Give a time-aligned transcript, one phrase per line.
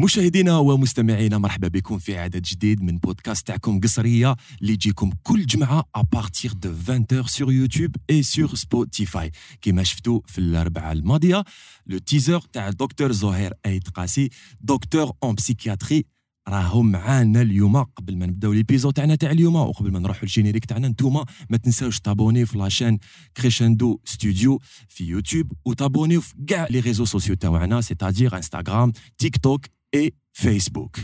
[0.00, 5.84] مشاهدينا ومستمعينا مرحبا بكم في عدد جديد من بودكاست تاعكم قصرية اللي يجيكم كل جمعة
[5.94, 9.30] à partir de 20 sur يوتيوب et sur سبوتيفاي
[9.60, 11.44] كيما شفتوا في الاربعاء الماضية
[11.86, 14.28] le teaser تاع الدكتور زهير ايت قاسي
[14.60, 16.04] docteur en psychiatrie
[16.48, 17.76] راهم معانا اليوم.
[17.76, 21.56] قبل ما نبدأو l'épisode تاعنا تاع اليوم وقبل ما نروحوا لل générique تاعنا نتوما ما
[21.56, 22.98] تنساوش تابوني في la chaîne
[23.36, 29.66] كريشندو ستوديو في يوتيوب وتابونيو في كاع les réseaux sociaux تاعنا c'est-à-dire انستغرام تيك توك
[29.92, 30.98] et Facebook.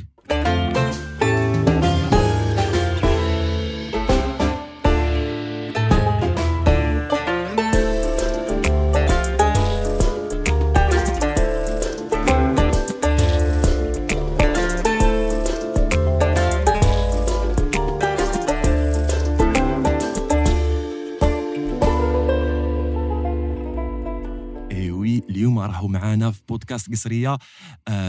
[25.74, 27.38] راهو معانا في بودكاست قصرية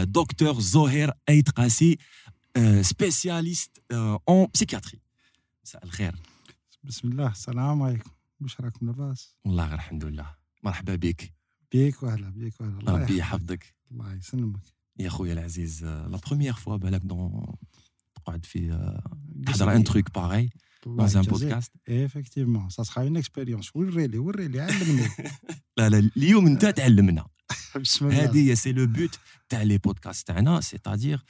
[0.02, 1.98] دكتور زهير ايت قاسي
[2.80, 3.82] spécialiste
[4.28, 5.00] en psychiatrie
[5.64, 6.16] مساء الخير.
[6.84, 8.10] بسم الله السلام عليكم.
[8.40, 9.36] واش راكم لاباس.
[9.44, 10.34] والله غير الحمد لله.
[10.62, 11.34] مرحبا بك.
[11.72, 13.74] بيك وهلا بيك وهلا ربي يحفظك.
[13.90, 14.60] الله يسلمك.
[14.98, 17.54] يا خويا العزيز la première fois بالك donc
[18.14, 18.90] تقعد في
[19.46, 20.50] تحضر un truc pareil
[20.86, 21.72] dans un podcast.
[21.86, 23.70] Effectivement ça sera une expérience.
[23.74, 25.08] وريلي وريلي علمني
[25.76, 27.26] لا لا اليوم انت تعلمنا
[27.76, 31.24] بسم الله هذه c'est le but تاع les podcasts تاعنا c'est-à-dire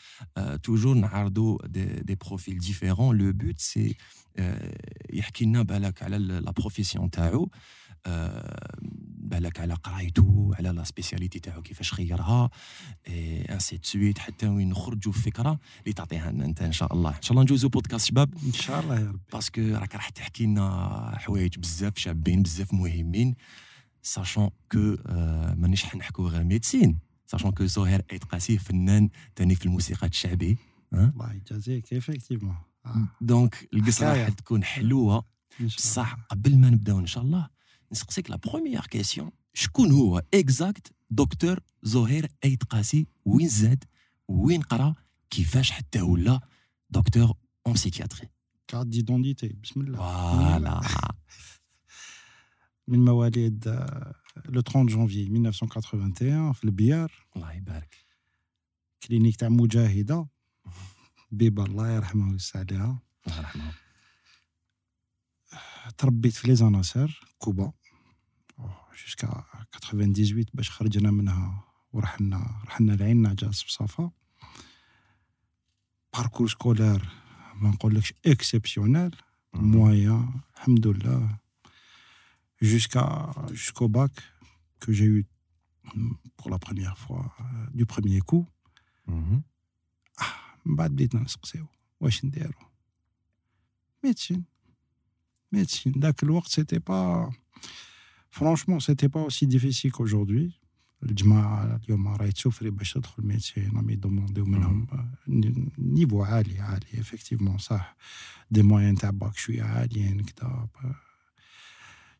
[0.62, 3.96] toujours نعرضوا des, des profils différents le but c'est
[5.10, 7.50] يحكي لنا بالك على la profession تاعو.
[9.18, 12.50] بالك على قرايته على la spécialité تاعو كيفاش خيرها
[13.08, 17.22] ainsi de suite حتى وين نخرجوا فكره اللي تعطيها لنا انت ان شاء الله ان
[17.22, 20.46] شاء الله نجوزوا بودكاست شباب ان شاء الله يا ربي parce que راك راح تحكي
[20.46, 23.34] لنا حوايج بزاف شابين بزاف مهمين
[24.02, 24.96] sachant que
[25.56, 30.58] مانيش نحكوا غير médecine sachant que زهير ايت قاسي فنان تاني في الموسيقى الشعبي
[30.92, 32.56] الله يجازيك effectivement
[33.20, 35.24] donc القصة راح تكون حلوة
[35.60, 37.55] بصح قبل ما نبداو ان شاء الله
[37.92, 43.84] نسقسيك la première question شكون هو exact دكتور زهير ايت قاسي وين زاد
[44.28, 44.94] وين قرا
[45.30, 46.40] كيفاش حتى ولا
[46.90, 47.34] docteur
[47.66, 48.28] en psychiatrie
[48.68, 50.80] carte d'identité بسم الله voilà
[52.88, 53.68] من مواليد
[54.48, 57.96] le 30 جونفي 1981 في البيار الله يبارك
[59.02, 60.26] clinique تاع مجاهده
[61.30, 63.72] بيبا الله يرحمه ويوسع عليها الله يرحمه
[65.98, 67.72] تربيت في لي زاناسير كوبا.
[69.04, 69.44] jusqu'à
[69.82, 74.10] 98 باش خرجنا منها ورحنا رحنا لعين نعجة بصفا
[76.14, 77.08] parcours scolaire
[77.54, 79.16] ما نقولكش exceptionnel
[79.54, 81.38] moyen الحمد لله
[82.64, 83.06] jusqu'à
[83.52, 84.12] jusqu'au bac
[84.80, 85.26] que j'ai eu
[86.36, 87.24] pour la première fois
[87.74, 88.46] du premier coup.
[90.66, 91.66] من بعد بديت نسقسيو
[92.00, 92.70] واش نديرو؟
[94.04, 94.44] médecine
[95.56, 97.30] médecine ذاك الوقت c'était pas
[98.30, 100.52] franchement c'était pas aussi difficile qu'aujourd'hui
[101.02, 104.86] الجماعة اليوم راهي تسوفري باش تدخل médecine راهم يدومونديو منهم
[105.78, 107.96] niveau عالي عالي effectivement صح
[108.50, 110.68] des moyennes تاع باك شوية عاليين كدا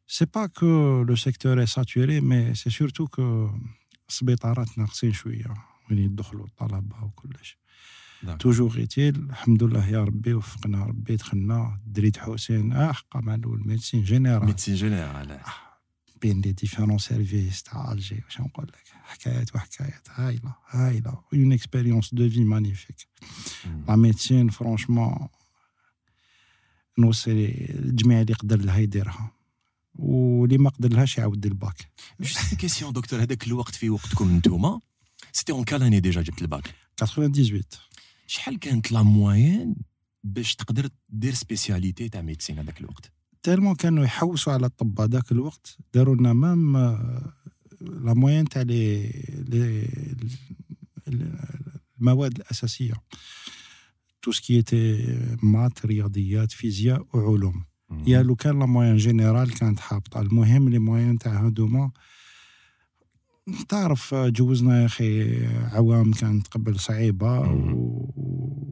[0.06, 3.50] c'est pas que le secteur est saturé mais c'est surtout que
[4.08, 5.54] السبيطارات ناقصين شوية
[5.90, 7.58] وين يدخلوا الطلبة وكلش
[8.38, 13.62] toujours غيتيل الحمد لله يا ربي وفقنا ربي دخلنا دريد حسين آه حقا مع الأول
[13.66, 14.46] médecine générale.
[14.46, 15.40] médecine générale
[16.22, 22.14] بين les différents services تاع الجي واش نقول لك؟ حكايات وحكايات هايلة هايلة une expérience
[22.14, 22.96] de vie magnifique
[23.88, 25.28] لا médecine franchement
[26.98, 27.30] نوصي
[27.70, 29.32] الجميع اللي قدر لها يديرها.
[29.94, 31.90] واللي ما قدر لهاش يعاود bac.
[32.20, 34.80] juste question docteur هذاك الوقت في وقتكم انتوما
[35.32, 37.62] c'était en quelle année déjà جبت الباك؟ 98
[38.26, 39.76] شحال كانت la moyenne
[40.24, 45.76] باش تقدر دير spécialité تاع médecine هذاك الوقت؟ tellement كانوا يحوسوا على الطب هذاك الوقت
[45.94, 46.76] داروا لنا même
[47.80, 49.10] la moyenne تاع les
[52.00, 52.94] المواد الأساسية.
[54.22, 55.06] tout ce qui est
[55.42, 57.64] maths رياضيات فيزياء وعلوم
[58.06, 60.20] يا لو كان la moyenne générale كانت حابطة.
[60.20, 61.90] المهم les moyennes تاع هادوما
[63.68, 67.40] تعرف جوزنا يا أخي عوام كانت قبل صعيبة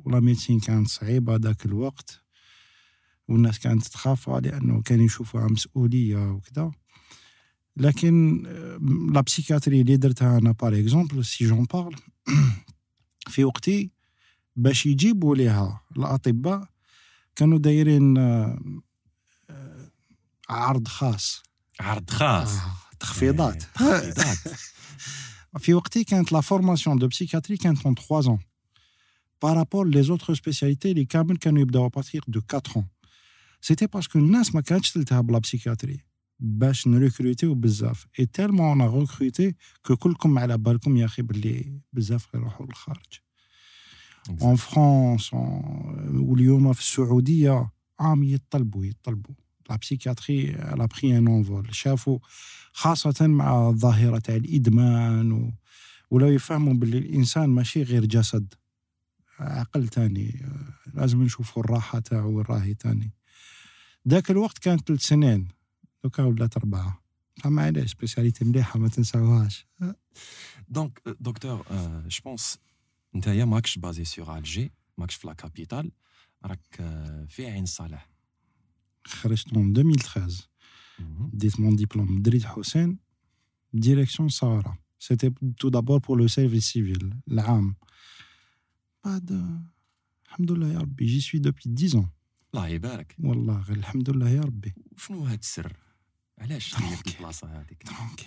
[0.04, 2.20] ولا médecine كانت صعيبة ذاك الوقت.
[3.28, 6.70] والناس كانت تخافها لأنه كان يشوفوها مسؤولية وكذا.
[7.76, 8.42] لكن
[9.12, 11.96] la psychiatrie اللي درتها أنا par exemple si j'en parle
[13.28, 13.90] في وقتي
[14.56, 16.68] باش يجيبوا ليها الأطباء
[17.36, 18.18] كانوا دايرين
[20.48, 21.42] عرض خاص.
[21.80, 22.54] عرض خاص.
[22.58, 22.83] آه.
[23.04, 23.62] تخفيضات.
[23.74, 24.38] تخفيضات.
[25.58, 28.38] في وقتي كانت la formation de psychiatrie كانت en 3 ans.
[29.44, 32.84] Par rapport les autres spécialités les كامل كانوا يبداو à partir de 4 ans.
[33.60, 36.00] C'était parce que الناس ما كانتش تلتهب la psychiatrie
[36.40, 38.06] باش ن recrutiw بزاف.
[38.18, 39.54] et tellement أنا recruté
[39.86, 43.20] que كلكم على بالكم يا أخي باللي بزاف يروحوا للخارج.
[44.42, 45.30] en France
[46.14, 47.70] واليوم في السعودية
[48.00, 49.34] عام يطلبوا يطلبوا.
[49.70, 52.18] la psychiatrie l'a pris un envol شافوا
[52.72, 55.52] خاصة مع الظاهره تاع الإدمان و...
[56.10, 58.54] ولا يفهموا باللي الإنسان ماشي غير جسد.
[59.38, 60.46] عقل تاني
[60.94, 63.12] لازم نشوفوا الراحة تاعو وين راهي تاني.
[64.08, 65.48] ذاك الوقت كانت ثلاث سنين.
[66.04, 67.02] donc ولات اربعه
[67.42, 69.66] فمعليش spécialité مليحة ما تنساوهاش.
[70.68, 71.66] donc docteur
[72.06, 72.58] je pense
[73.14, 75.90] نتايا ماكش basé sur Alger ماكش في la capitale.
[76.44, 76.76] راك
[77.28, 78.13] في عين صالح.
[79.06, 80.48] خرجت en 2013
[81.32, 82.98] ديت mon diplôme دريد حسين
[83.72, 87.74] direction سارة c'était tout d'abord pour le service civil العام
[89.04, 89.30] بعد
[90.26, 92.06] الحمد لله يا ربي j'y suis depuis 10 ans.
[92.54, 95.76] الله يبارك والله غير الحمد لله يا ربي شنو هاد السر
[96.38, 98.26] علاش خليت البلاصه هذيك tranquille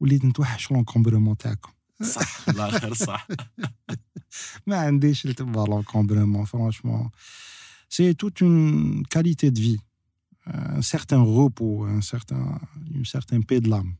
[0.00, 1.72] وليت نتوحش l'encombrement تاعكم
[2.02, 3.28] صح الله خير صح
[4.66, 7.10] ما عنديش تبع l'encombrement franchement
[7.88, 9.78] c'est toute une qualité de vie
[10.46, 12.58] un certain repos un certain
[12.94, 13.96] une certaine paix de l'âme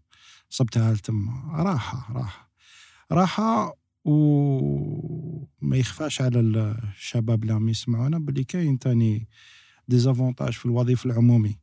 [0.51, 2.51] صبتها لتما راحه راحه
[3.13, 9.29] راحه وما يخفاش على الشباب اللي راهم يسمعونا باللي كاين تاني
[9.89, 11.59] des avantages في الوظيفه العمومي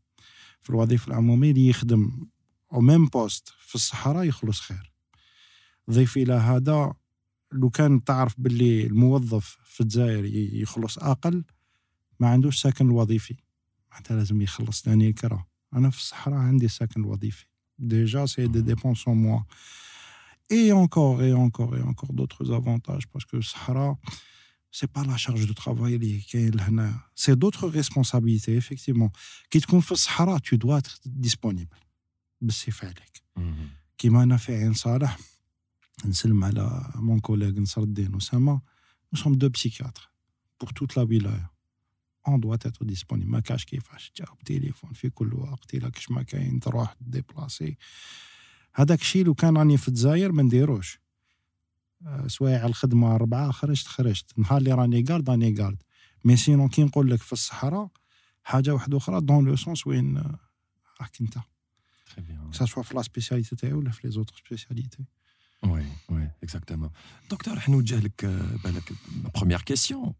[0.61, 2.27] في الوظيفه العمومي اللي يخدم
[2.73, 4.91] au même poste في الصحراء يخلص خير
[5.91, 6.93] ضيف إلى هذا
[7.51, 10.25] لو كان تعرف باللي الموظف في الجزائر
[10.55, 11.43] يخلص أقل
[12.19, 13.35] ما عندوش سكن الوظيفي
[13.90, 17.46] معناتها لازم يخلص ثاني الكرا انا في الصحراء عندي سكن وظيفي
[17.78, 19.40] ديجا سي دي ديبونس موا
[20.52, 23.98] et encore et encore et encore d'autres avantages parce que Sahara
[24.70, 25.94] c'est pas la charge de travail
[27.14, 29.10] c'est d'autres responsabilités effectivement
[29.50, 31.76] qui te في Sahara tu dois être disponible
[32.40, 33.22] بالسيف عليك
[33.98, 35.18] كيما انا في عين صالح
[36.04, 38.60] نسلم على مون كوليغ نصر الدين اسامه
[39.14, 40.12] nous sommes deux psychiatres
[40.58, 41.49] pour toute la wilaya
[42.27, 43.29] on doit être disponible.
[43.29, 47.77] ما كاش كيفاش تجاوب تليفون في كل وقت الا كش ما كاين تروح ديبلاسي
[48.73, 50.99] هذاك الشيء لو كان راني في الجزائر ما نديروش.
[52.05, 54.39] آه، سوايع الخدمة أربعة خرجت خرجت.
[54.39, 55.83] نهار اللي راني garde راني garde.
[56.25, 57.89] mais sinon كي نقول لك في الصحراء
[58.43, 60.39] حاجة واحدة أخرى dans le sens وين آه،
[61.01, 61.37] راك أنت.
[62.51, 65.05] que ça soit في la spécialité تاعي ولا في les autres spécialités
[65.63, 66.89] oui oui exactement
[67.31, 68.25] docteur راح نوجه لك
[68.63, 68.93] بالك
[69.35, 70.13] première question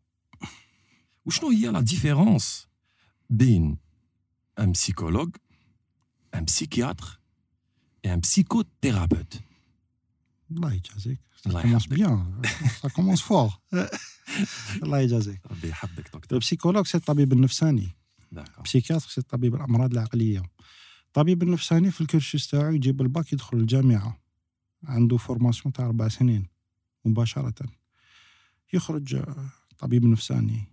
[1.25, 2.67] وشنو هي la différence
[3.29, 3.77] بين
[4.59, 5.35] un psychologue
[6.35, 7.19] un psychiatre
[8.07, 9.39] et un psychothérapeute.
[10.51, 11.19] Allah يجازيك.
[11.43, 12.27] Ça commence bien.
[12.81, 13.59] Ça commence fort.
[14.83, 15.41] الله يجازيك.
[15.51, 16.21] ربي يحفظك دكتور.
[16.31, 17.89] ال psychologue c'est الطبيب النفساني.
[18.65, 20.43] psychiatre c'est طبيب الامراض العقليه.
[21.07, 24.21] الطبيب النفساني في ال cursus تاعو يجيب الباك يدخل الجامعة.
[24.83, 26.47] عنده formation تاع أربع سنين
[27.05, 27.69] مباشره.
[28.73, 29.23] يخرج
[29.77, 30.63] طبيب نفساني.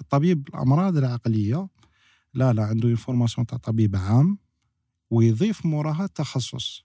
[0.00, 1.68] الطبيب الأمراض العقلية
[2.34, 4.38] لا لا عنده formation تاع طبيب عام
[5.10, 6.84] ويضيف موراها تخصص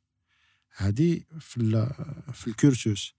[0.76, 1.90] هذه في
[2.34, 3.14] في ال cursus.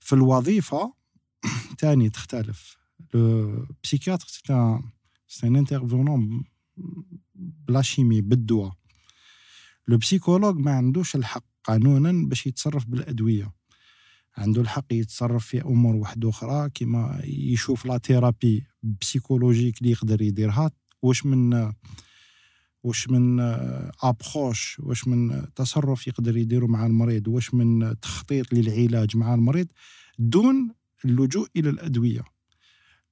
[0.00, 0.94] في الوظيفة
[1.78, 2.76] تاني تختلف.
[3.14, 4.82] le psychiatre c'est un
[5.28, 6.44] c'est un intervenant
[7.34, 8.72] بla chimie بالدواء.
[9.88, 13.52] le psychologue ما عندوش الحق قانونا باش يتصرف بالأدوية.
[14.36, 18.66] عنده الحق يتصرف في أمور واحدة أخرى كيما يشوف la thérapie
[19.00, 20.70] psychologique اللي يقدر يديرها.
[21.02, 21.72] واش من
[22.82, 23.40] واش من
[24.02, 29.66] approche واش من تصرف يقدر يديروا مع المريض واش من تخطيط للعلاج مع المريض
[30.18, 30.70] دون
[31.04, 32.22] اللجوء إلى الأدوية.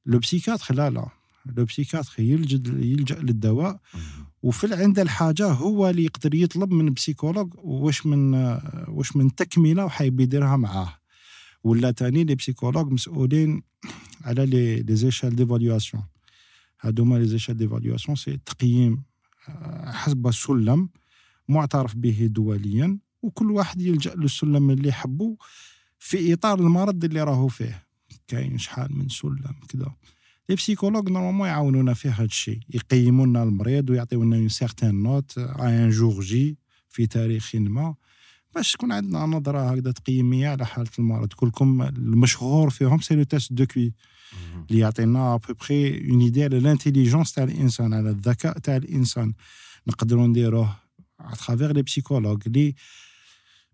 [0.07, 1.09] le psychiatre لا لا.
[1.57, 3.81] le psychiatre يلجأ للدواء.
[4.43, 8.35] وفي عند الحاجة هو اللي يقدر يطلب من psychologue واش من
[8.89, 10.95] واش من تكملة وحيب يديرها معاه.
[11.65, 13.63] ولا تاني les psychologues مسؤولين
[14.25, 16.05] على les les échelles d'évaluation
[16.81, 19.03] هادوما les échelles d'évaluation c'est تقييم
[19.85, 20.89] حسب سلم
[21.49, 25.37] معترف به دوليا وكل واحد يلجأ للسلم اللي يحبه
[25.99, 27.87] في إطار المرض اللي راهو فيه.
[28.29, 29.93] كاين شحال من سلم كذا
[30.49, 36.21] les psychologues normalement يعاونونا في هذا الشيء يقيموا المريض ويعطيونا une certaine note un jour
[36.21, 37.95] j'ai في تاريخ ما.
[38.55, 41.33] باش تكون عندنا نظرة هكذا تقييميه على حالة المرض.
[41.33, 43.93] كلكم المشهور فيهم c'est le test de QI
[44.71, 48.77] اللي يعطينا à peu près une idée على ال intelligence تاع الإنسان على الذكاء تاع
[48.77, 49.33] الإنسان.
[49.87, 50.77] نقدروا نديروه
[51.21, 52.75] à travers les psychologues اللي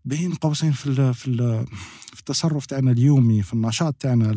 [0.05, 1.67] بين قوسين في ال في ال
[2.13, 4.31] في التصرف تاعنا اليومي في النشاط تاعنا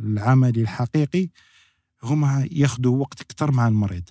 [0.00, 1.28] العملي الحقيقي
[2.02, 4.04] هما ياخذوا وقت أكثر مع المريض.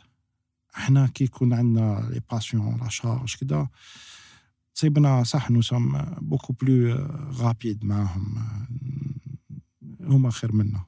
[0.78, 3.68] إحنا كي يكون عندنا les patients la charge كذا
[4.76, 6.96] تصيبنا صح nous sommes beaucoup plus
[7.32, 8.36] rapides معاهم
[10.02, 10.86] هما خير منا.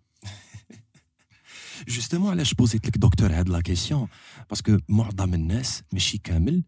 [1.88, 4.08] justement علاش بوزيت لك دكتور هاد la question
[4.50, 6.64] parce que معظم الناس ماشي كامل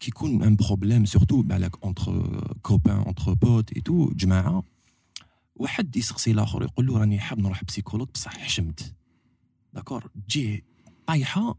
[0.00, 4.62] كي يكون un problème surtout بالك entre copains entre potes et tout جماعة.
[5.56, 8.94] واحد يسقسي الآخر يقول له راني حاب نروح psychologue بصح حشمت.
[9.72, 10.64] d'accord تجي
[11.06, 11.58] طايحة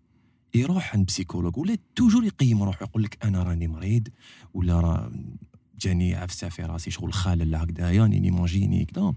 [0.55, 4.07] يروح عند psychologue ولا toujours يقيم روحه يقول لك أنا راني مريض
[4.53, 5.11] ولا راه
[5.79, 9.13] جاني عفسة في راسي شغل خالل هكذايا ني مونجيني كذا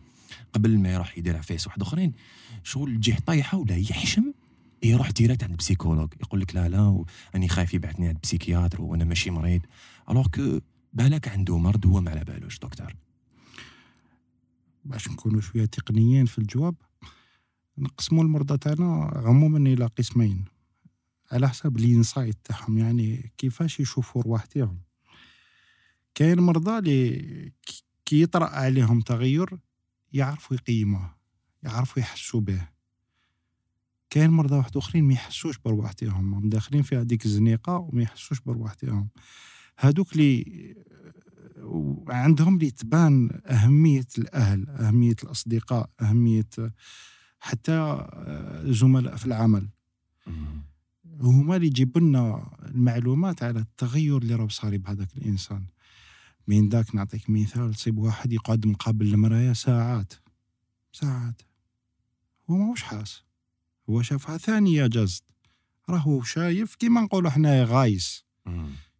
[0.52, 2.12] قبل ما يروح يدير عفايس واحد أخرين
[2.62, 4.32] شغل تجيه طايحة ولا يحشم
[4.82, 9.30] يروح direct عند psychologue يقول لك لا لا راني خايف يبعثني عند psychiatre وأنا ماشي
[9.30, 9.60] مريض.
[10.10, 10.60] alors que
[10.92, 12.96] بالك عنده مرض هو ما على بالوش دكتور.
[14.84, 16.74] باش نكونوا شوية تقنيين في الجواب
[17.78, 20.44] نقسموا المرضى تاعنا عموما إلى قسمين.
[21.32, 24.78] على حسب الإنسايت تاعهم يعني كيفاش يشوفوا رواح تاعهم.
[26.14, 27.52] كاين مرضى اللي
[28.04, 29.58] كي يطرأ عليهم تغير
[30.12, 31.14] يعرفوا يقيموه
[31.62, 32.68] يعرفوا يحسوا به.
[34.10, 38.74] كاين مرضى واحد أخرين ما يحسوش برواح تاعهم داخلين في هذيك الزنيقة وما يحسوش برواح
[38.74, 39.08] تاعهم.
[39.78, 40.74] هذوك اللي
[42.08, 46.48] عندهم اللي تبان أهمية الأهل أهمية الأصدقاء أهمية
[47.40, 48.06] حتى
[48.64, 49.68] زملاء في العمل.
[51.20, 55.66] هما اللي يجيبوا لنا المعلومات على التغير اللي راه صاري بهذاك الإنسان.
[56.46, 60.12] من ذاك نعطيك مثال تصيب واحد يقعد مقابل المرايا ساعات
[60.92, 61.42] ساعات.
[62.50, 63.22] هو ماهوش حاس.
[63.90, 65.24] هو شافها ثانية جازت
[65.90, 68.24] راهو شايف كيما نقولوا حنايا غايس.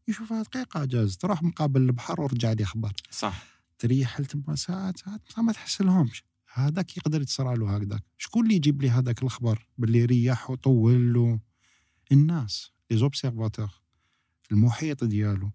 [0.09, 2.93] يشوفها دقيقة جازت روح مقابل البحر ورجع لي خبر.
[3.11, 3.45] صح.
[3.79, 8.03] تريح تما ساعات ساعات ما تحس لهمش هذاك يقدر يتصرى له هكذاك.
[8.19, 11.41] شكون اللي يجيب لي هذاك الخبر؟ باللي ريح وطول له
[12.13, 13.69] الناس les observateurs
[14.53, 15.51] المحيط ديالو.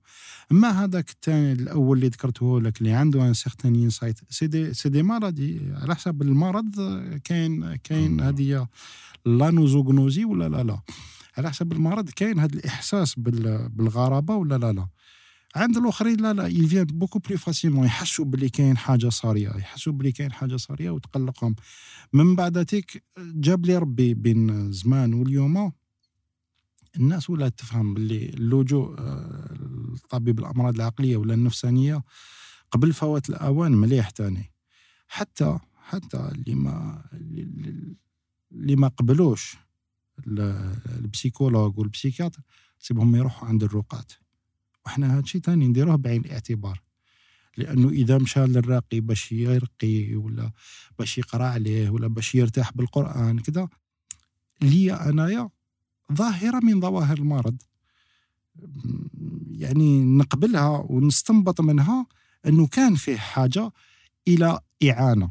[0.51, 4.89] أما هذاك الثاني الأول اللي ذكرته لك اللي عنده un certain insight c'est des c'est
[4.89, 6.75] des مرض على حسب المرض
[7.23, 8.67] كاين كاين هذه
[9.25, 10.81] l'anosognosie ولا لا لا.
[11.37, 14.87] على حسب المرض كاين هذا الإحساس بالغرابة ولا لا لا.
[15.55, 16.47] عند الأخرين لا لا.
[16.47, 20.89] il vient beaucoup plus facilement يحسوا بلي كاين حاجة صارية يحسوا بلي كاين حاجة صارية
[20.89, 21.55] وتقلقهم.
[22.13, 25.71] من بعد تيك جاب لي ربي بين زمان واليوم
[26.95, 28.91] الناس ولات تفهم باللي اللجوء
[29.93, 32.03] لطبيب آه، الأمراض العقلية ولا النفسانية
[32.71, 34.51] قبل فوات الأوان مليح تاني.
[35.07, 37.03] حتى حتى اللي ما
[38.51, 39.57] اللي ما قبلوش
[40.27, 42.41] البسيكولوج والبسيكياتر
[42.79, 44.05] سيبهم يروحوا عند الرقاة.
[44.85, 46.81] وحنا هذا الشيء ثاني نديروه بعين الاعتبار.
[47.57, 50.51] لأنه إذا مشى للراقي باش يرقي ولا
[50.99, 53.69] باش يقرأ عليه ولا باش يرتاح بالقرآن كذا
[54.61, 55.49] لي أنايا
[56.13, 57.57] ظاهرة من ظواهر المرض.
[59.51, 62.05] يعني نقبلها ونستنبط منها
[62.45, 63.71] أنه كان فيه حاجة
[64.27, 65.29] إلى إعانة.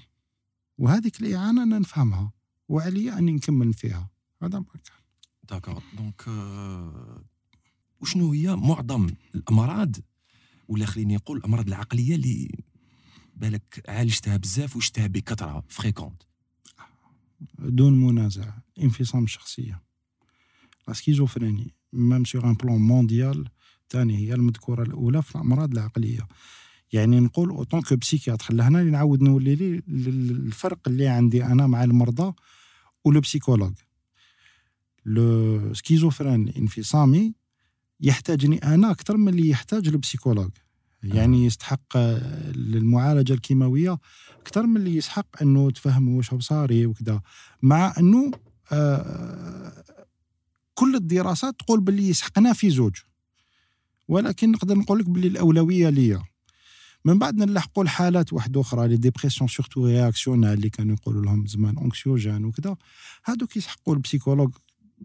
[0.78, 2.32] وهذيك الإعانة أنا نفهمها
[2.68, 4.11] وعلي اني نكمل فيها.
[4.42, 4.99] هذا ما كان.
[5.48, 6.25] d'accord donc
[8.00, 9.97] وشنو هي معظم الأمراض؟
[10.68, 12.64] ولا خليني نقول الأمراض العقلية اللي
[13.35, 16.22] بالك عالجتها بزاف وشتها بكثرة fréquentes
[17.58, 19.82] دون منازع انفصام الشخصيه
[20.88, 23.48] la schizophrénie même sur un plan mondial
[23.90, 26.26] ثاني هي المذكوره الاولى في الامراض العقليه
[26.92, 31.66] يعني نقول en tant que psychiatre لهنا اللي نعاود نولي لي الفرق اللي عندي أنا
[31.66, 32.33] مع المرضى
[33.04, 33.72] و le psychologue
[35.06, 37.35] le schizophrène الانفصامي
[38.00, 40.50] يحتاجني أنا أكثر من اللي يحتاج ال psychologue
[41.02, 43.99] يعني يستحق المعالجه الكيماويه
[44.40, 47.21] أكثر من اللي يسحق انه تفهموا واش صاري وكذا
[47.62, 48.30] مع انه
[48.73, 49.77] آه
[50.78, 52.97] كل الدراسات تقول باللي يسحقنا في زوج.
[54.08, 56.23] ولكن نقدر نقول لك باللي الأولوية ليا.
[57.04, 61.78] من بعد نلحقوا الحالات واحدة أخرى les dépressions surtout réactionnelles اللي كانوا يقولوا لهم زمان
[61.78, 62.76] anxiogènes وكذا
[63.26, 64.54] هادوك يسحقوا ال psychologue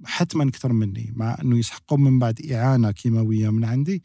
[0.05, 4.03] حتما أكثر مني مع إنه يسحقوا من بعد إعانة كيماوية من عندي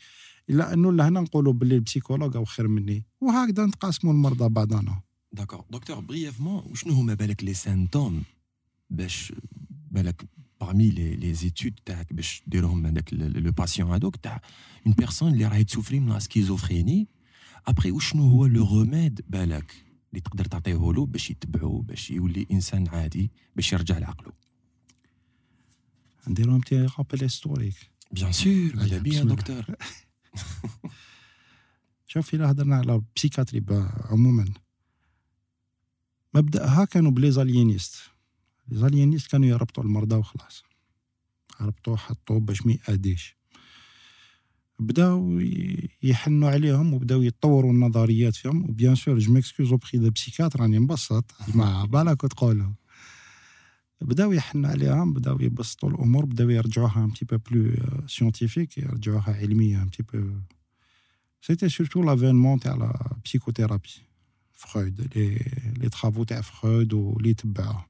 [0.51, 3.05] إلا إنه لهنا نقولوا باللي ال psychologue أو خير مني.
[3.21, 5.01] وهكذا نتقاسموا المرضى بعضنا.
[5.33, 8.23] d'accord دكتور brièvement وشنو هما بالك les symptômes
[8.91, 9.33] باش
[9.91, 14.41] بالك parmi les, les études تاعك باش ديرهم هذاك le patient هذوك تاع
[14.87, 17.09] une personne اللي راهي تسوفري من schizophrénie
[17.67, 19.73] après وشنو هو le remède بالك
[20.11, 24.33] اللي تقدر تعطيه له باش يتبعو باش يولي انسان عادي باش يرجع لعقله
[26.29, 29.65] نديرو un petit rappel historique bien sûr على bien دكتور
[32.07, 33.65] شوف الا هضرنا على psychiatrie
[34.11, 34.45] عموما
[36.35, 37.97] مبداها كانوا ب les aliénistes
[38.69, 40.63] les aliénistes كانوا يربطوا المرضى وخلاص.
[41.61, 43.37] ربطوه حطوه باش ما يأذيش.
[44.79, 45.41] بداو
[46.03, 48.71] يحنوا عليهم وبداو يطوروا النظريات فيهم.
[48.71, 51.25] و bien sûr je m'excuse auprès de psychiatres راني مبسط.
[51.55, 52.73] ما بالك تقولوا
[54.01, 57.75] بداو يحنوا عليهم بداو يبسطوا الأمور بداو يرجعوها un peu plus
[58.07, 60.41] scientifique يرجعوها علمية un peu
[61.43, 63.89] c'était surtout l'avènement تاع la psychothérapie
[64.53, 65.39] فرويد les
[65.77, 67.85] les travaux تاع فرويد ولي تبعوه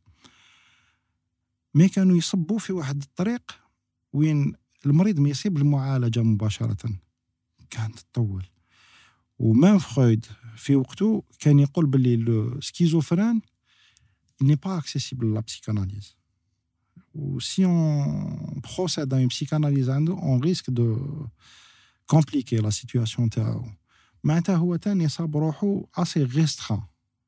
[1.74, 3.42] mais كانوا يصبوا في واحد الطريق
[4.12, 4.54] وين
[4.86, 6.98] المريض ما يصيب المعالجة مباشرة.
[7.70, 8.46] كانت تطول.
[9.38, 13.40] و même فرويد في وقته كان يقول باللي le schizophrène
[14.42, 16.16] n'est pas accessible à la psychanalyse
[17.14, 21.26] et si on procède en psychanalyse عنده un risque de
[22.06, 23.64] compliquer la situation تاعو
[24.24, 26.82] معناتها هو تاني صاب روحو assez restreint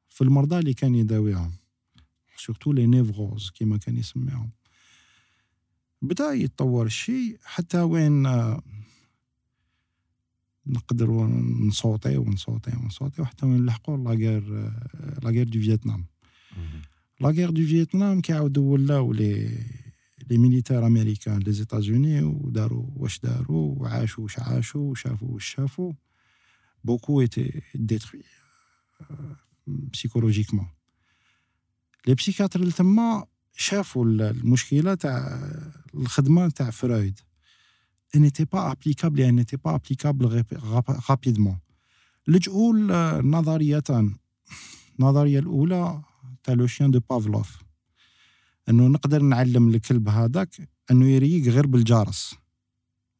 [0.09, 1.53] في المرضى اللي كان يداويهم
[2.41, 4.51] surtout les névroses كيما كان يسميهم
[6.03, 8.23] بدأ يتطور الشيء حتى وين
[10.67, 11.27] نقدروا
[11.67, 14.73] نصوتي ونصوتي ونصوتي حتى وين نلحقوا la guerre
[15.23, 16.07] la guerre du Vietnam
[17.21, 19.59] la guerre du Vietnam كيعاودوا ولاو les
[20.31, 25.93] les militaires américains les États-Unis وداروا واش داروا وعاشوا واش عاشوا وشافوا واش شافوا.
[26.85, 28.23] beaucoup étaient détruits
[29.67, 30.67] psychologiquement
[32.07, 33.27] les psychiatres اللي تما
[33.57, 35.41] شافوا المشكلة تاع
[35.95, 37.21] الخدمة تاع فرويد.
[38.17, 40.45] n'était pas applicable يعني n'était pas applicable
[41.11, 41.59] rapidement
[42.29, 42.73] لجؤوا
[43.21, 44.17] نظريتان
[44.99, 46.03] النظرية الأولى
[46.45, 47.63] تاع le chien de Pavlov
[48.69, 52.35] إنه نقدر نعلم الكلب هذاك إنه يريق غير بالجرس.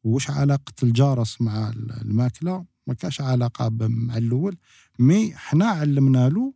[0.03, 1.69] وش علاقة الجرس مع
[2.01, 4.57] الماكلة؟ ما كاش علاقة مع الأول
[4.99, 6.53] mais حنا علمنا له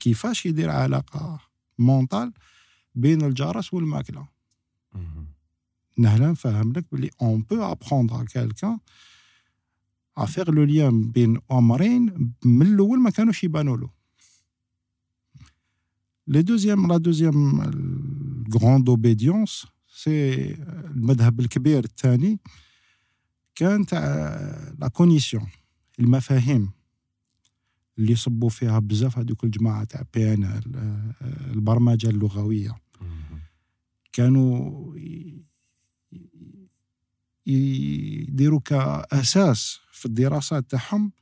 [0.00, 1.40] كيفاش يدير علاقة
[1.78, 2.32] mentale
[2.94, 4.28] بين الجرس والماكلة.
[5.98, 8.78] نهلا نفهم لك بلي on peut apprendre quelqu'un
[10.16, 13.90] à faire le lien بين أمرين من الأول ما كانوش يبانوا له.
[16.26, 17.60] les deuxièmes la deuxième
[18.54, 22.38] grande obédience c'est المذهب الكبير الثاني
[23.54, 24.02] كان تاع
[24.78, 25.46] la cognition
[25.98, 26.70] المفاهيم.
[28.02, 30.62] اللي صبوا فيها بزاف هذوك الجماعة تاع PN
[31.50, 32.76] البرمجة اللغوية.
[34.12, 34.94] كانوا
[37.46, 41.12] يديروا كأساس في الدراسات تاعهم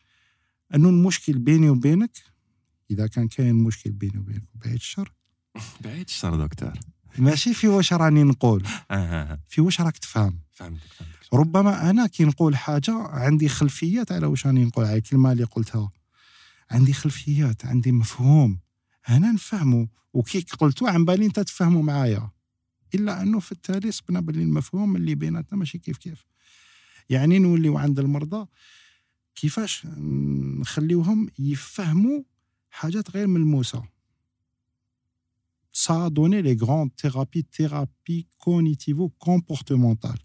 [0.75, 2.11] أنه المشكل بيني وبينك
[2.91, 5.13] إذا كان كاين مشكل بيني وبينك بعيد الشر.
[5.85, 6.73] بعيد الشر دكتور.
[7.19, 8.67] ماشي في واش راني نقول.
[9.51, 10.41] في واش راك تفهم.
[10.53, 11.35] فهمتك فهمتك.
[11.35, 15.91] ربما أنا كي نقول حاجة عندي خلفيات على واش راني نقول على الكلمة اللي قلتها.
[16.71, 18.61] عندي خلفيات عندي مفهوم.
[19.09, 22.31] أنا نفهمه وكي قلتو عن بالي انت تفهموا معايا.
[22.95, 26.27] إلا أنه في التالي صبنا باللي المفهوم اللي بيناتنا ماشي كيف كيف.
[27.09, 28.47] يعني نوليو عند المرضى
[29.35, 29.87] كيفاش
[30.61, 32.23] نخليوهم يفهموا
[32.71, 33.83] حاجات غير ملموسة.
[35.73, 40.21] Ça a donné les grandes thérapies, thérapie cognitivo-comportementale.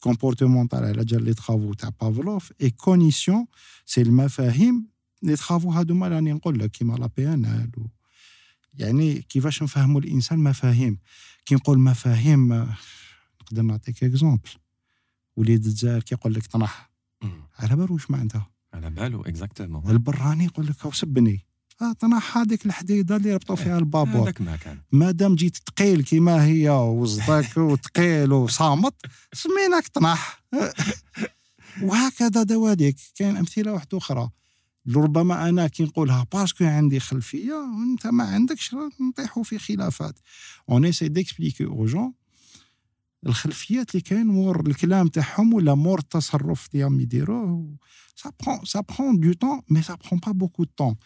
[0.00, 3.46] Comportementale, il y a déjà les travaux de Pavlov, et cognition,
[3.86, 4.76] c'est المفاهيم,
[5.22, 7.70] لي تخافوا هادوما راني نقول لك كيما la PN
[8.74, 10.98] يعني كيفاش نفهموا الإنسان مفاهيم.
[11.46, 12.52] كي نقول مفاهيم
[13.42, 14.48] نقدر نعطيك exemple
[15.36, 16.90] وليد الجزائر كيقول لك طنح.
[17.58, 21.44] على بالو واش معناتها؟ على بالو exactement البراني يقول لك أو سبني.
[21.82, 24.22] آه طنح هذيك الحديدة اللي ربطوا فيها البابور.
[24.22, 24.78] هذاك ما كان.
[24.92, 28.94] ما دام جيت ثقيل كيما هي وصدك وثقيل وصامت
[29.32, 30.42] سميناك طنح.
[31.82, 32.96] وهكذا دواليك.
[33.14, 34.30] كاين أمثلة واحدة أخرى.
[34.96, 40.18] ربما أنا كي نقولها parce que عندي خلفية وأنت ما عندكش نطيحوا في خلافات.
[40.70, 42.12] on essaie d'expliquer aux gens
[43.26, 47.76] الخلفيات اللي كاين مور الكلام تاعهم ولا مور التصرف ديالهم يديروه
[48.16, 50.96] ça prend ça prend du temps mais ça prend pas beaucoup de temps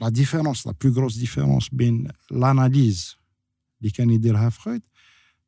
[0.00, 3.16] la différence la plus grosse différence بين l'analyse
[3.80, 4.82] اللي كان يديرها فرويد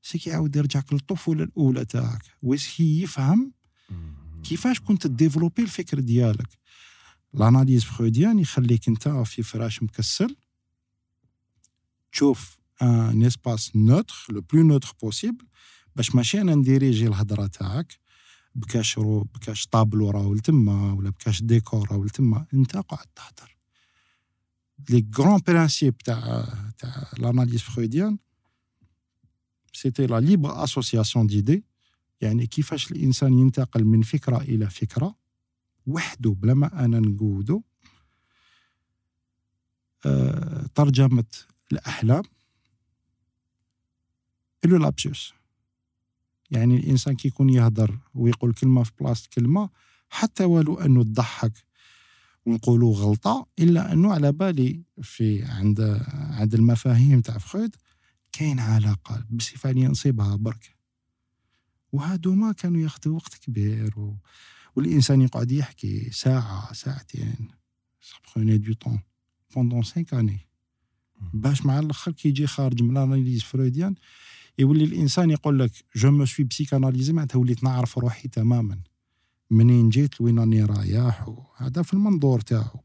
[0.03, 2.23] c'est كيعاود يرجعك للطفولة الأولى تاعك.
[2.77, 3.53] هي يفهم
[4.43, 6.60] كيفاش كنت développer الفكر ديالك.
[7.35, 10.37] l'analyse freudienne يخليك انت في فراش مكسل.
[12.13, 15.47] تشوف un espace neutre le plus neutre possible
[15.97, 17.99] باش ماشي أنا ن diriger الهضرة تاعك.
[18.55, 23.57] بكاش رو بكاش طابلو راهو لتما ولا بكاش ديكور راهو لتما انت قاعد تهضر.
[24.91, 28.19] les grands principes تاع تاع l'analyse freudienne
[29.73, 31.65] c'était la libre association d'idées
[32.21, 35.20] يعني كيفاش الإنسان ينتقل من فكرة إلى فكرة.
[35.91, 37.63] وحده بلا ما أنا نقودو
[40.07, 41.25] آه، ترجمة
[41.73, 42.23] الأحلام
[44.65, 45.35] ألو لابسوس
[46.51, 49.71] يعني الإنسان كي يكون يهدر ويقول كلمة في بلاصة كلمة
[50.09, 51.53] حتى ولو أنه تضحك
[52.47, 57.77] ونقولوا غلطة إلا أنه على بالي في عند عند المفاهيم تاع فخويد
[58.33, 60.77] كاين علاقة بصفة اللي نصيبها برك.
[61.93, 64.17] وهادو ما كانوا ياخذوا وقت كبير و...
[64.77, 67.49] والإنسان يقعد يحكي ساعة ساعتين
[68.01, 69.01] ça prenait du temps
[69.55, 70.39] pendant 5 années
[71.33, 73.95] باش مع الأخر كي يجي خارج من ال analyse freudienne
[74.59, 78.81] يولي الإنسان يقول لك je me suis psychanalysé معناتها وليت نعرف روحي تماما.
[79.51, 82.81] منين جيت لوين راني رايح هذا في المنظور تاعو.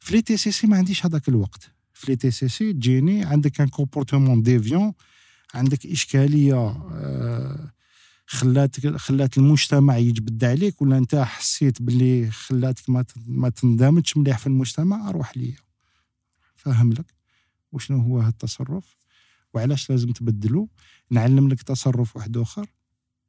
[0.00, 1.70] في les TCC ما عنديش هذاك الوقت.
[1.92, 4.92] في les TCC تجيني عندك un comportement déviant
[5.54, 6.54] عندك إشكالية
[6.92, 7.72] آه،
[8.26, 14.46] خلات خلات المجتمع يجبد عليك ولا أنت حسيت باللي خلاتك ما ما تندمجش مليح في
[14.46, 15.56] المجتمع؟ أروح ليا.
[16.54, 17.14] فاهم لك
[17.72, 18.96] وشنو هو هذا التصرف؟
[19.54, 20.68] وعلاش لازم تبدلو؟
[21.10, 22.66] نعلم لك تصرف واحد آخر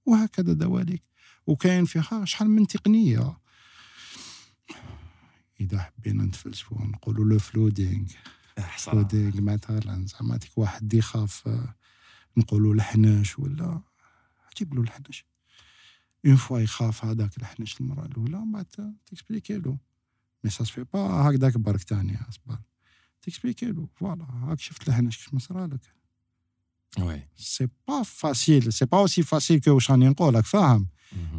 [0.06, 1.04] وهكذا دواليك.
[1.48, 3.38] وكاين فيها شحال من تقنية.
[5.60, 8.08] إذا حبينا نتفلسفوا نقولوا le flooding.
[8.78, 11.50] flooding مثلا زعما واحد يخاف
[12.38, 13.82] نقولوا الحناش ولا
[14.58, 15.26] جيب له الحنش
[16.26, 19.78] une fois يخاف هذاك الحنش المره الأولى من بعد ت expliquer له.
[20.44, 22.58] mais ça suffit pas هكذاك برك تاني أصبر.
[23.22, 23.88] ت expliquer له.
[23.96, 25.80] voilà هاك شفت الحنش كيش ما صرالك
[27.00, 30.88] oui c'est pas facile c'est pas aussi facile que واش راني نقول فاهم؟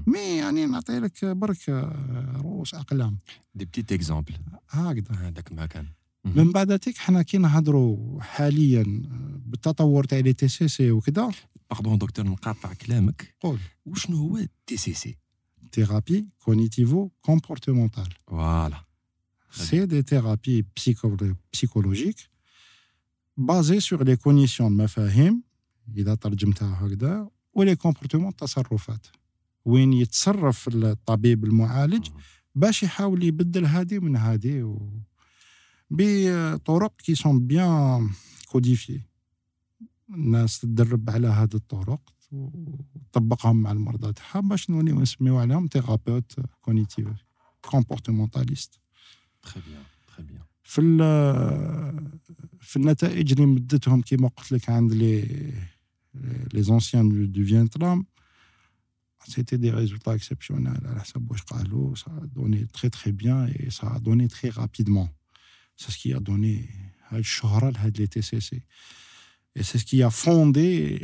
[0.06, 3.18] mais يعني نعطي لك برك رؤوس أقلام.
[3.54, 4.34] des petits exemples
[4.70, 5.14] هكذا.
[5.14, 5.86] هذاك ما كان
[6.34, 8.84] من بعد تيك حنا كي نهضروا حاليا
[9.46, 11.30] بالتطور تاع les TCC وكذا.
[11.70, 13.34] pardon دكتور نقاطع كلامك.
[13.40, 13.58] قول.
[13.86, 15.16] وشنو هو TCC؟
[15.72, 18.84] thérapie cognitivo comportementale voilà
[19.50, 20.66] c'est des thérapies
[21.56, 22.30] psychologiques
[23.36, 25.42] basées sur les cognitions المفاهيم
[25.96, 29.06] إذا ترجمتها هكذا و les comportements التصرفات
[29.64, 32.08] وين يتصرف الطبيب المعالج
[32.54, 34.88] باش يحاول يبدل هذه من هذه و...
[35.90, 38.10] بطرق qui sont bien
[38.48, 39.00] codifiées
[40.10, 42.00] الناس تدرب على هذه الطرق
[42.32, 47.08] وطبقهم مع المرضى تاعها باش نوليو نسميو عليهم thérapeutes cognitifs
[47.62, 48.80] comportementalistes
[49.42, 50.80] très bien très bien في
[52.60, 55.22] في النتائج اللي مدتهم كيما قلت لك عند les
[56.52, 58.06] les anciens du Vietnam
[59.24, 63.98] c'était des résultats exceptionnels على حسب واش قالوا ça donnait très très bien et ça
[63.98, 65.08] donnait très rapidement
[65.76, 66.68] c'est ce qui a donné
[67.08, 68.60] هاد الشهره لهاد les TCC
[69.58, 71.00] Et c'est ce qui a fondé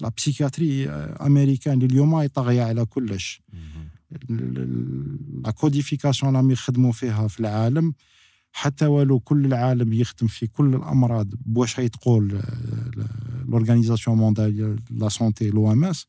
[0.00, 0.86] la psychiatrie
[1.20, 1.82] américaine.
[1.82, 3.42] اليوم هي طاغية على كلش
[5.44, 7.94] la codification راهم يخدموا فيها في العالم
[8.52, 12.40] حتى ولو كل العالم يخدم في كل الامراض بواش هي تقول
[13.48, 16.06] l'Organisation mondiale la santé l'OMS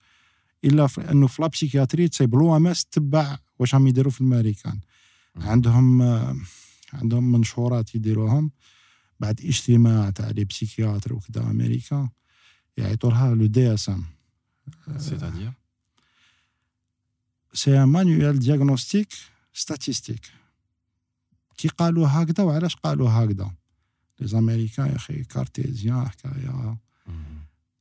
[0.66, 4.80] الا انه في la psychiatrie تصيب l'OMS تبع واش راهم يديروا في الامريكان
[5.36, 6.02] عندهم
[6.94, 8.52] عندهم منشورات يديروهم
[9.20, 12.10] بعد اجتماع تاع les psychiatres وكذا أمريكا
[12.78, 14.04] يعيطوا لها le DSM.
[14.98, 15.52] c'est-à-dire
[17.54, 19.14] c'est un manuel diagnostique
[19.54, 20.32] statistique
[21.58, 23.52] كي قالوا هكذا وعلاش قالوا هكذا؟
[24.20, 26.78] les Américains يا أخي cartésiens حكايه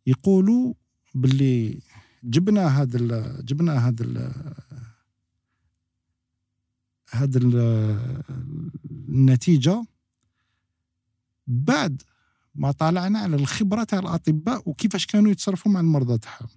[0.06, 0.74] يقولوا
[1.14, 1.80] باللي
[2.24, 4.32] جبنا هذا جبنا هذا
[7.10, 7.38] هذا
[9.08, 9.84] النتيجة
[11.46, 12.02] بعد
[12.54, 16.48] ما طالعنا على الخبرة تاع الأطباء وكيفاش كانوا يتصرفوا مع المرضى تاعهم.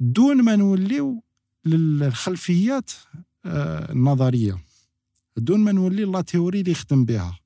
[0.00, 1.22] دون ما نوليو
[1.64, 2.90] للخلفيات
[3.46, 4.64] النظرية.
[5.36, 7.38] دون ما نولي la théorie اللي يخدم بها.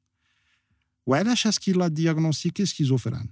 [1.07, 3.29] وعلاش est-ce qu'il l'a diagnostiqué schizophrène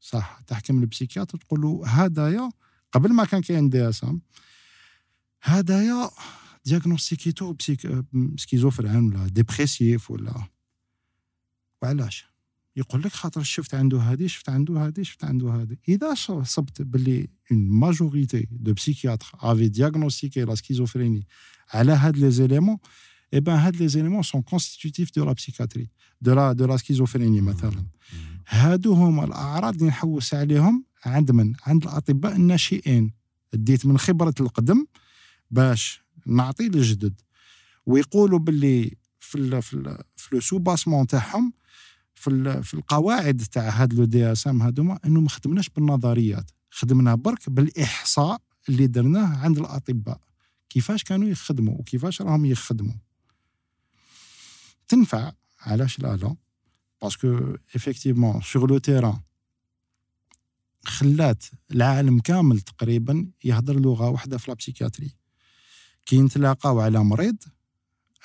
[0.00, 2.50] صح تحكم ال psychiatre تقول له هدايا
[2.92, 4.20] قبل ما كان كاين DSM
[5.44, 6.10] هدايا
[6.64, 8.04] diagnostiquer tout psych-
[8.36, 10.48] schizophrène ولا dépressif ولا
[11.82, 12.26] وعلاش؟
[12.76, 17.28] يقول لك خاطر شفت عنده هذه شفت عنده هذه شفت عنده هذه إذا صبت باللي
[17.52, 21.26] une majorité de psychiatres avait diagnostiqué la schizophrénie
[21.72, 22.78] على هاد les éléments
[23.34, 25.88] eh ben هاد les éléments sont constitutifs de la psychiatrie
[26.20, 27.84] de la de la schizophrénie مثلا.
[28.48, 33.12] هادو هما الأعراض اللي نحوس عليهم عند من عند الأطباء الناشئين.
[33.54, 34.86] ديت من خبرة القدم
[35.54, 37.20] باش نعطي للجدد
[37.86, 41.52] ويقولوا باللي في ال في, ال في le soubassement تاعهم
[42.14, 46.50] في, في القواعد تاع هاد لو دي اس إم هادوما إنه ما خدمناش بالنظريات.
[46.70, 50.20] خدمنا برك بالإحصاء اللي درناه عند الأطباء.
[50.68, 52.94] كيفاش كانوا يخدموا وكيفاش راهم يخدموا.
[54.88, 55.32] تنفع.
[55.60, 56.36] علاش لا لا؟
[57.02, 59.20] parce que effectivement sur le terrain
[60.84, 65.14] خلات العالم كامل تقريبا يهضر لغة واحدة في la psychiatrie
[66.06, 67.36] كي نتلاقاو على مريض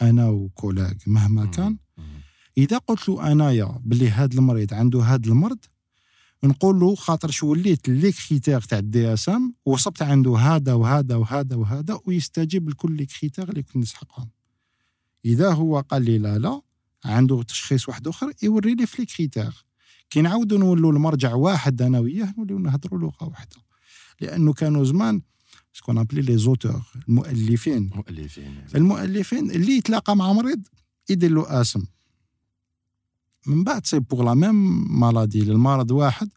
[0.01, 1.77] أنا و collègue مهما كان.
[2.57, 5.59] إذا قلت له أنايا بلي هذا المريض عنده هذا المرض
[6.43, 11.55] نقول له خاطر شو وليت les critères تاع ال DSM وصبت عنده هذا وهذا وهذا
[11.55, 14.29] وهذا ويستجيب لكل les critères اللي كنت نسحقهم.
[15.25, 16.61] إذا هو قال لي لا لا
[17.05, 19.65] عنده تشخيص واحد آخر يوري لي في les critères.
[20.09, 23.55] كي نعاودوا نولوا المرجع واحد أنا وياه نوليو نهضروا لغة واحدة.
[24.21, 25.21] لأنه كانوا زمان
[25.79, 30.67] ce qu'on appelait les auteurs المؤلفين مؤلفين المؤلفين اللي يتلاقى مع مريض
[31.09, 31.85] يدير له اسم.
[33.47, 36.29] من بعد تصيب pour la même maladie للمرض واحد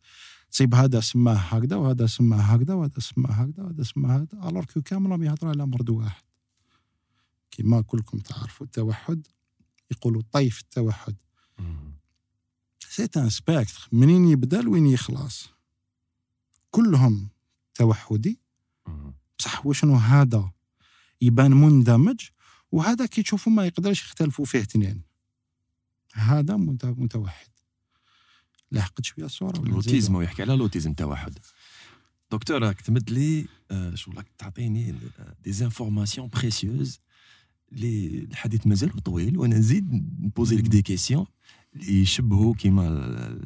[0.50, 4.82] تصيب هذا سماه هكذا وهذا سماه هكذا وهذا سماه هكذا وهذا سماه هكذا alors que
[4.82, 6.22] كاملهم يهضروا على مرض واحد.
[7.50, 9.26] كما كلكم تعرفوا التوحد
[9.90, 11.16] يقولوا طيف التوحد.
[12.88, 15.48] c'est un spectre منين يبدا لوين يخلص.
[16.70, 17.28] كلهم
[17.74, 18.38] توحدي.
[19.38, 20.50] بصح وشنو هذا
[21.20, 22.20] يبان مندمج
[22.72, 25.02] وهذا كي تشوفوا ما يقدرش يختلفوا فيه اثنين.
[26.14, 27.48] هذا متوحد.
[28.72, 31.38] لحقت شوية الصورة ال autisme ويحكي على ال autisme توحد.
[32.30, 34.94] دكتور راك تمد لي آه، شو راك تعطيني
[35.44, 37.00] des informations précieuses
[37.72, 41.26] لي الحديث مازال طويل وأنا نزيد نبوزي لك des questions
[41.76, 42.88] اللي يشبهوا كيما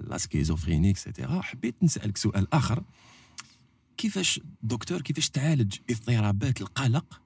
[0.08, 2.84] la schizophrénie et cetera حبيت نسألك سؤال آخر.
[3.96, 7.20] كيفاش دكتور كيفاش تعالج اضطرابات القلق؟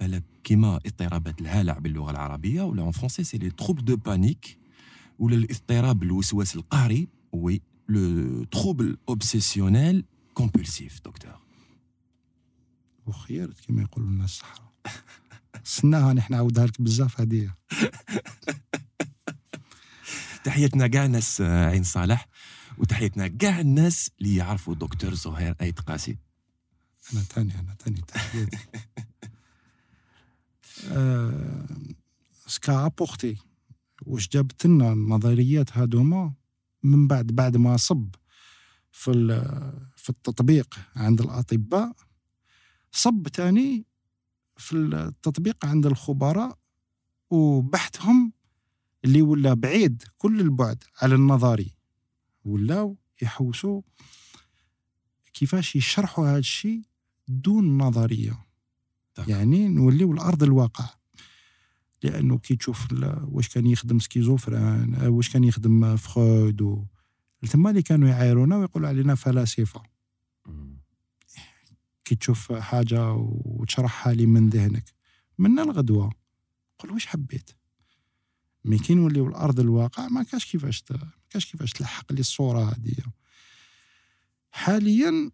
[0.00, 4.58] بالك كيما اضطرابات الهلع باللغة العربية ولا en français c'est les troubles de panique
[5.18, 11.38] ولا الاضطراب الوسواس القهري oui le trouble obsessionnel compulsif دكتور.
[13.06, 14.72] وخيرت كما يقولوا الناس الصحراء.
[15.64, 17.56] سناها نحن عاودها لك بزاف هدية.
[20.44, 22.28] تحياتنا كاع ناس عين صالح.
[22.78, 26.18] وتحياتنا كاع الناس اللي يعرفوا دكتور زهير ايت قاسي.
[27.12, 28.58] أنا تاني أنا تاني تحياتي.
[32.46, 33.36] ce qu'a apporté.
[34.02, 36.32] واش جابت لنا النظريات هذوما
[36.82, 38.14] من بعد بعد ما صب
[38.92, 39.12] في
[39.96, 41.92] في التطبيق عند الأطباء
[42.92, 43.86] صب تاني
[44.56, 46.58] في التطبيق عند الخبراء
[47.30, 48.32] وبحثهم
[49.04, 51.74] اللي ولا بعيد كل البعد على النظري.
[52.44, 53.82] ولاو يحوسوا
[55.34, 56.82] كيفاش يشرحوا هذا الشيء
[57.28, 58.46] دون نظرية.
[59.28, 60.88] يعني نوليو الأرض الواقع.
[62.02, 62.86] لأنه كي تشوف
[63.22, 66.84] واش كان يخدم schizophrène واش كان يخدم فرويد و
[67.46, 69.82] ثم اللي كانوا يعايرونا ويقولوا علينا فلاسفة.
[72.04, 74.84] كي تشوف حاجة وتشرحها لي من ذهنك.
[75.38, 76.12] من الغدوة.
[76.78, 77.50] قول واش حبيت؟
[78.64, 82.96] mais كي نوليو الأرض الواقع ما كاش كيفاش ما كاش كيفاش تلحق لي الصورة هذه
[84.50, 85.30] حاليا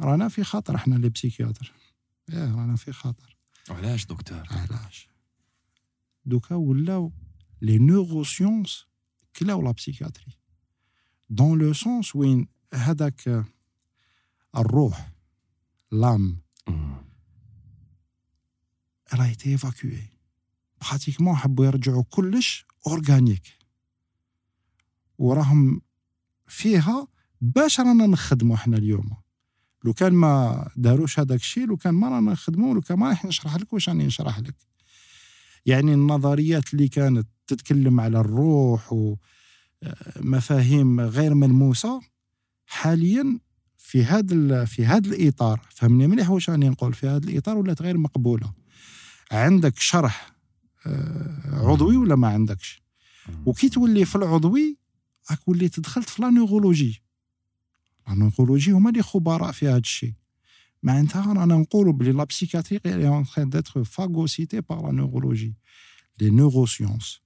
[0.00, 1.72] رانا في خطر إحنا les psychiatres
[2.32, 3.36] إيه رانا في خطر
[3.70, 5.08] علاش دكتور؟ علاش؟
[6.24, 7.12] دوكا ولاو
[7.62, 8.86] les neurosciences
[9.36, 10.38] كلاو la psychiatrie
[11.30, 13.46] dans le sens وين هذاك
[14.56, 15.12] الروح
[15.92, 16.42] l'âme
[19.14, 20.11] راه été évacuée
[20.90, 23.42] pratiquement حبوا يرجعوا كلش organique
[25.18, 25.80] وراهم
[26.46, 27.06] فيها
[27.40, 29.16] باش رانا نخدموا إحنا اليوم.
[29.84, 33.24] لو كان ما داروش هذاك الشيء لو كان ما رانا نخدموا لو كان ما راح
[33.24, 34.54] نشرح لك واش راني نشرح لك؟
[35.66, 38.92] يعني النظريات اللي كانت تتكلم على الروح
[40.22, 42.00] ومفاهيم غير ملموسة
[42.66, 43.38] حاليا
[43.78, 45.60] في هذا في هذا الإطار.
[45.70, 48.52] فهمني مليح واش راني نقول في هذا الإطار ولات غير مقبولة.
[49.32, 50.31] عندك شرح آه،
[51.52, 52.82] عضوي ولا ما عندكش؟
[53.46, 54.78] وكي تولي في العضوي
[55.30, 57.02] راك وليت دخلت في la neurologie.
[58.08, 60.14] la neurologie هما اللي خبراء في هذا الشيء
[60.82, 65.54] معناتها رانا نقولوا بلي la psychiatrie est en train d'être phagocytée par la neurologie
[66.20, 67.20] les neurosciences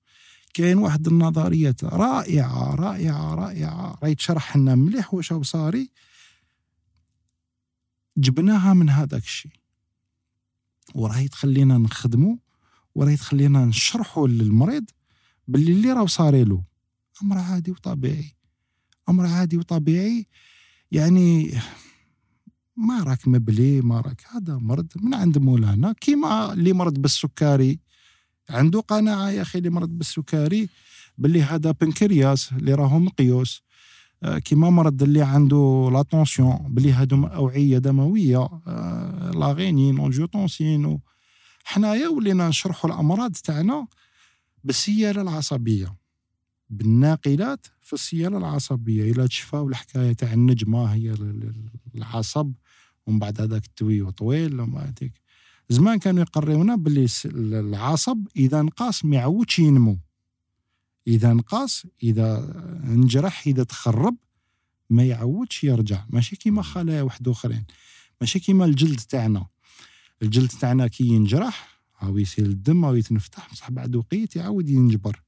[0.54, 3.98] كاين واحد النظريات رائعة رائعة رائعة.
[4.02, 5.90] راهي تشرح لنا مليح واش صاري.
[8.16, 9.52] جبناها من هذاك الشيء
[10.94, 12.36] وراهي تخلينا نخدموا
[12.96, 14.84] وراهي تخلينا نشرحوا للمريض
[15.48, 16.62] باللي اللي راه صاري له.
[17.22, 18.32] أمر عادي وطبيعي.
[19.08, 20.26] أمر عادي وطبيعي.
[20.92, 21.52] يعني
[22.76, 25.92] ما راك مبلي ما راك هذا مرض من عند مولانا.
[25.92, 27.80] كيما اللي مرض بالسكري.
[28.50, 30.68] عنده قناعة يا أخي اللي مرض بالسكري.
[31.18, 33.62] باللي هذا بنكرياس اللي راهو مقيوس.
[34.22, 38.48] آه، كيما مرض اللي عنده la tension بلي هادو أوعية دموية.
[38.66, 40.98] آه، la rénine angiotensine
[41.68, 43.86] حنايا ولينا نشرحوا الأمراض تاعنا
[44.64, 45.96] بالسيالة العصبية.
[46.70, 49.12] بالناقلات في السيالة العصبية.
[49.12, 51.14] إلى تشفاو الحكاية تاع النجمة هي
[51.94, 52.52] العصب
[53.06, 55.20] ومن بعد هذاك التويو طويل وما هذيك
[55.68, 59.98] زمان كانوا يقريونا باللي العصب إذا نقاس ما يعودش ينمو.
[61.06, 64.16] إذا نقاس إذا انجرح إذا تخرب
[64.90, 66.04] ما يعودش يرجع.
[66.10, 67.64] ماشي كيما خلايا واحد آخرين.
[68.20, 69.46] ماشي كيما الجلد تاعنا.
[70.22, 75.22] الجلد تاعنا كي ينجرح أو يسيل الدم أو يتنفتح بصح بعد وقيت يعاود ينجبر.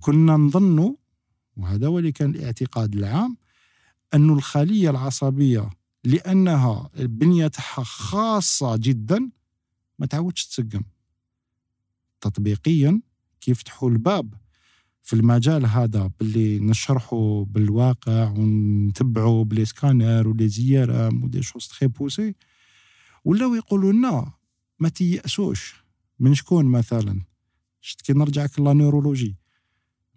[0.00, 0.94] كنا نظنوا
[1.56, 3.36] وهذا هو اللي كان الاعتقاد العام
[4.14, 5.70] أن الخلية العصبية
[6.04, 9.30] لأنها البنية تاعها خاصة جدا
[9.98, 10.82] ما تعودش تسقم.
[12.20, 13.00] تطبيقيا
[13.40, 14.34] كيفتحوا الباب
[15.02, 21.68] في المجال هذا باللي نشرحه بالواقع ونتبعه ب les scanners و les و des choses
[21.68, 22.34] très poussées
[23.24, 24.32] ولاو يقولوا لنا
[24.78, 25.84] ما تيأسوش.
[26.18, 27.24] من شكون مثلا؟
[27.80, 29.36] شفت كي نرجع la neurologie.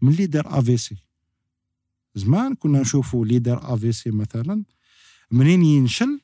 [0.02, 0.96] من اللي دار AVC
[2.16, 4.64] زمان كنا نشوفوا اللي دار AVC مثلا.
[5.32, 6.22] منين ينشل؟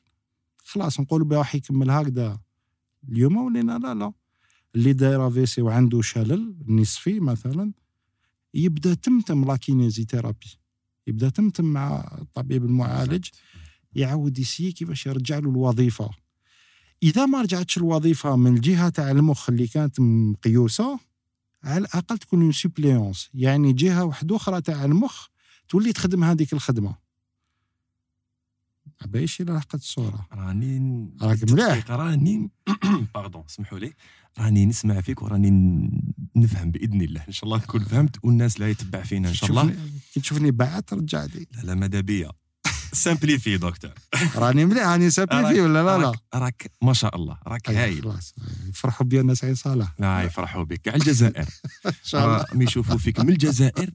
[0.58, 2.40] خلاص نقول بها راح يكمل هكذا
[3.08, 4.12] اليوم ولينا لا؟ لا
[4.74, 7.72] اللي داير AVC وعنده شلل نصفي مثلا.
[8.54, 10.58] يبدأ تمتم la kinésithérapie.
[11.06, 13.28] يبدأ تمتم مع الطبيب المعالج.
[13.94, 16.10] يعاود يسي كيفاش يرجع له الوظيفة.
[17.02, 20.98] إذا ما رجعتش الوظيفة من الجهه تاع المخ اللي كانت مقيوسه
[21.64, 25.26] على الأقل تكون une suppléance يعني جهة واحدة أخرى تاع المخ
[25.68, 27.04] تولي تخدم هذيك الخدمة.
[29.06, 31.90] بايش إلى لحقت الصورة؟ راني راك مليح.
[31.90, 32.50] راني
[33.14, 33.92] pardon سمحوا لي.
[34.38, 35.50] راني نسمع فيك وراني
[36.36, 37.24] نفهم بإذن الله.
[37.28, 39.76] إن شاء الله نكون فهمت والناس لا يتبع فينا إن شاء الله.
[40.14, 41.46] كي تشوفني بعد ترجع لي.
[41.56, 42.30] لا لا ماذا بيا؟
[42.94, 43.90] simplifié دكتور.
[44.36, 46.12] راني مليح راني simplifié ولا لا لا.
[46.34, 48.02] راك ما شاء الله راك هايل.
[48.02, 48.34] خلاص.
[48.68, 49.94] يفرحوا بيا الناس عين صالح.
[49.98, 50.80] لا يفرحوا بك.
[50.80, 51.48] كاع الجزائر.
[51.86, 52.64] إن شاء الله.
[52.64, 53.90] يشوفوا فيك من الجزائر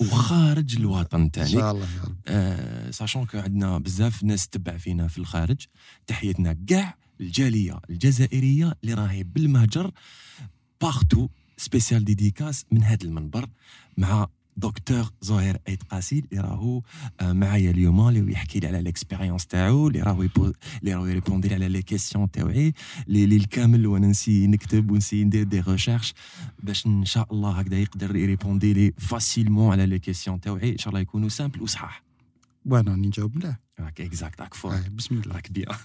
[0.00, 2.16] وخارج الوطن إن تاعك شاء الله يا رب.
[2.26, 5.66] آه sachant que عندنا بزاف ناس تتبع فينا في الخارج.
[6.06, 9.90] تحياتنا كاع الجالية الجزائرية اللي راهي بالمهجر.
[10.80, 13.48] partout spéciale dédicace من هذا المنبر
[13.98, 16.82] مع دكتور زهير ايت قاسي اللي راهو
[17.20, 21.06] آه، معايا اليوم اللي يحكي لي على ال expérience تاعو اللي راهو يبو- اللي راهو
[21.06, 22.72] يريبوندي لي على les questions تاوعي
[23.08, 26.14] اللي اللي الكامل وأنا نسي نكتب ونسي ندير des recherches
[26.62, 30.88] باش ان شاء الله هكذا يقدر يريبوندي لي facilement على les questions تاوعي ان شاء
[30.88, 32.02] الله يكونوا simples وصحاح
[32.66, 35.76] وأنا راني نجاوب مليح راك exact راك fort آه، بسم الله راك bien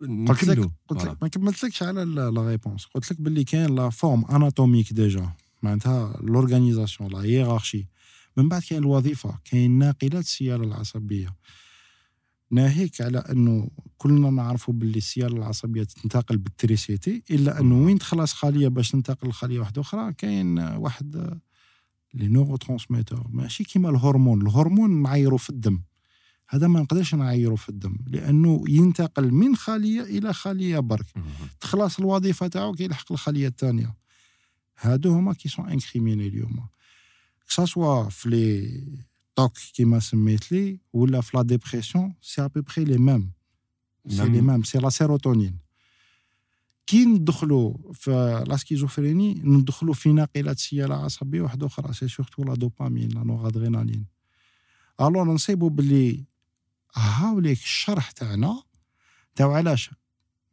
[0.00, 0.70] قلت لك نكملوا.
[0.88, 1.12] قلت voilà.
[1.12, 5.30] لك ما كملتلكش على la réponse قلت لك باللي كاين la forme anatomique déjà
[5.62, 7.88] معناتها l'organisation la hiérarchie
[8.36, 11.36] من بعد كاين الوظيفة كاين ناقلات السياله العصبية.
[12.50, 18.32] ناهيك على أنه كلنا نعرفوا باللي السياله العصبية تنتقل ب l'électricité إلا أنه وين تخلص
[18.32, 21.38] خليه باش تنتقل لخليه واحدة أخرى كاين واحد
[22.14, 24.42] les neurotransmetteurs ماشي كيما الهرمون.
[24.42, 25.82] الهرمون نعيرو في الدم.
[26.48, 31.06] هذا ما نقدرش نعيرو في الدم لأنه ينتقل من خليه إلى خليه برك.
[31.60, 33.94] تخلص الوظيفة تاعو كيلحق الخليه الثانية.
[34.80, 36.68] هادو هما qui sont incriminés اليوم.
[37.48, 38.82] que ça soit في les
[39.36, 43.32] TOC كيما سميت لي ولا في la dépression c'est à peu près les mêmes
[44.08, 44.28] c'est.
[44.28, 45.58] les mêmes c'est la sérotonine
[46.86, 51.92] كي ندخلوا في la schizophrénie ندخلوا في ناقلات سياله عصبيه واحدة أخرى.
[51.92, 54.06] c'est surtout la dopamine la noradrénaline
[55.00, 56.24] ألو نصيبوا باللي
[56.94, 58.62] هاوليك الشرح تاعنا
[59.34, 59.90] تاع علاش؟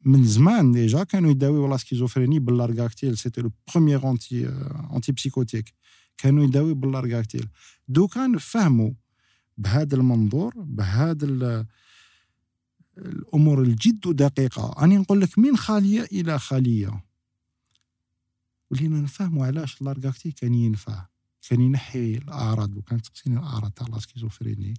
[0.06, 3.18] من زمان déjà كانوا يداويو la schizophrénie بال Largactil.
[3.18, 4.48] c'était le premier anti
[4.96, 5.74] antipsychotique
[6.18, 7.48] كانوا يداويو بال Largactil.
[7.88, 8.92] دوكا نفهموا
[9.58, 11.66] بهذا المنظور بهذا ال-
[12.98, 14.76] الأمور الجد دقيقة.
[14.80, 17.04] راني نقول لك من خليه إلى خليه
[18.72, 21.06] ولينا نفهموا علاش ال Largactil كان ينفع.
[21.50, 24.74] كان ينحي الأعراض وكانت تقسيني الأعراض تاع la schizophrénie.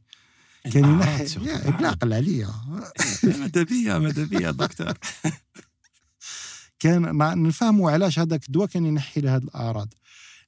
[0.73, 1.25] كان ينحي.
[1.71, 2.51] بلاقل عليا.
[3.41, 4.99] ماذا بيا ماذا بيا دكتور؟
[6.81, 9.95] كان مع نفهموا علاش هذاك الدواء كان ينحي لهاد الأعراض.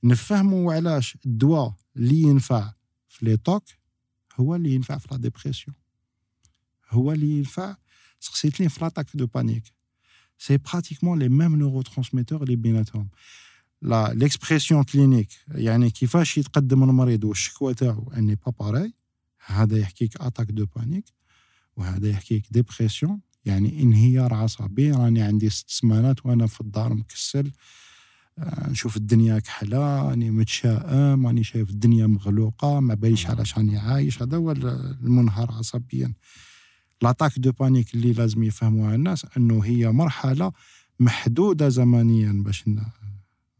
[0.04, 2.72] نفهموا علاش الدواء اللي ينفع
[3.08, 3.64] في les TOC
[4.36, 5.76] هو اللي ينفع في la dépression
[6.90, 7.76] هو اللي ينفع
[8.20, 9.64] سقسيتني في l'attaque de panique.
[10.38, 13.08] c'est pratiquement les mêmes neurotransmetteurs اللي بيناتهم
[13.82, 18.94] la l'expression clinique يعني كيفاش يتقدم المريض والشكوى تاعو n'est pas pareille
[19.50, 21.04] هذا يحكيك attaque de panique
[21.76, 24.92] وهذا يحكيك dépression يعني انهيار عصبي.
[24.92, 27.52] راني عندي ست سمانات وأنا في الدار مكسل.
[28.38, 34.22] آه، نشوف الدنيا كحلة راني متشائم راني شايف الدنيا مغلوقة ما باليش علاش راني عايش.
[34.22, 36.12] هذا هو المنهار عصبيا.
[37.02, 40.52] l'attaque de panique اللي لازم يفهموها الناس إنه هي مرحلة
[41.00, 42.64] محدودة زمنيا باش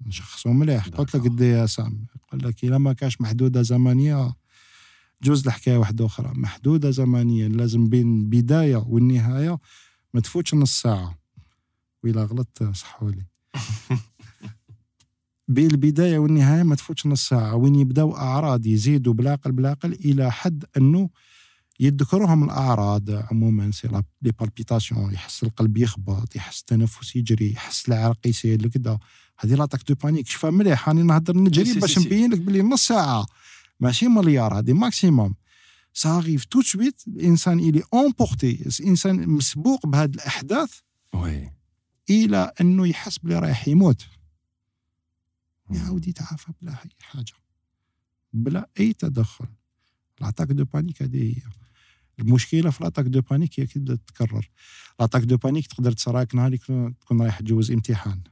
[0.07, 0.88] نشخصوا مليح.
[0.88, 4.34] قلت لك ال DSM يقول لك إلا ما كاش محدودة زمنية
[5.22, 6.32] جوز الحكاية واحدة أخرى.
[6.34, 9.58] محدودة زمنيا لازم بين البداية والنهاية
[10.14, 11.18] ما تفوتش نص ساعة.
[12.04, 13.26] وإلا غلطت صححوا لي
[15.48, 17.54] بين البداية والنهاية ما تفوتش نص ساعة.
[17.54, 21.10] وين يبداو أعراض يزيدوا بلاقل بلاقل إلى حد أنه
[21.80, 28.70] يذكرهم الأعراض عموما c'est les palpitations يحس القلب يخبط يحس التنفس يجري يحس العرق يسيل
[28.70, 28.98] كذا
[29.38, 30.26] هذه l'attaque de panique.
[30.28, 33.26] شوفها مليح راني نهضر نجري باش نبين لك بلي نص ساعة.
[33.80, 35.34] ماشي مليار هذه maximum
[35.92, 40.80] ça arrive tout de suite الإنسان الي emporté الإنسان مسبوق بهذه الأحداث
[41.14, 41.52] oui.
[42.10, 44.06] إلى أنه يحس بلي رايح يموت.
[45.70, 47.32] يعاود يتعافى بلا أي حاجة.
[48.32, 49.46] بلا أي تدخل.
[50.20, 51.42] ال attaque de panique هذه هي
[52.18, 54.50] المشكلة في ال attaque de panique هي كي تتكرر.
[55.00, 58.22] ال attaque de panique تقدر تصراك نهار تكون رايح تجوز امتحان.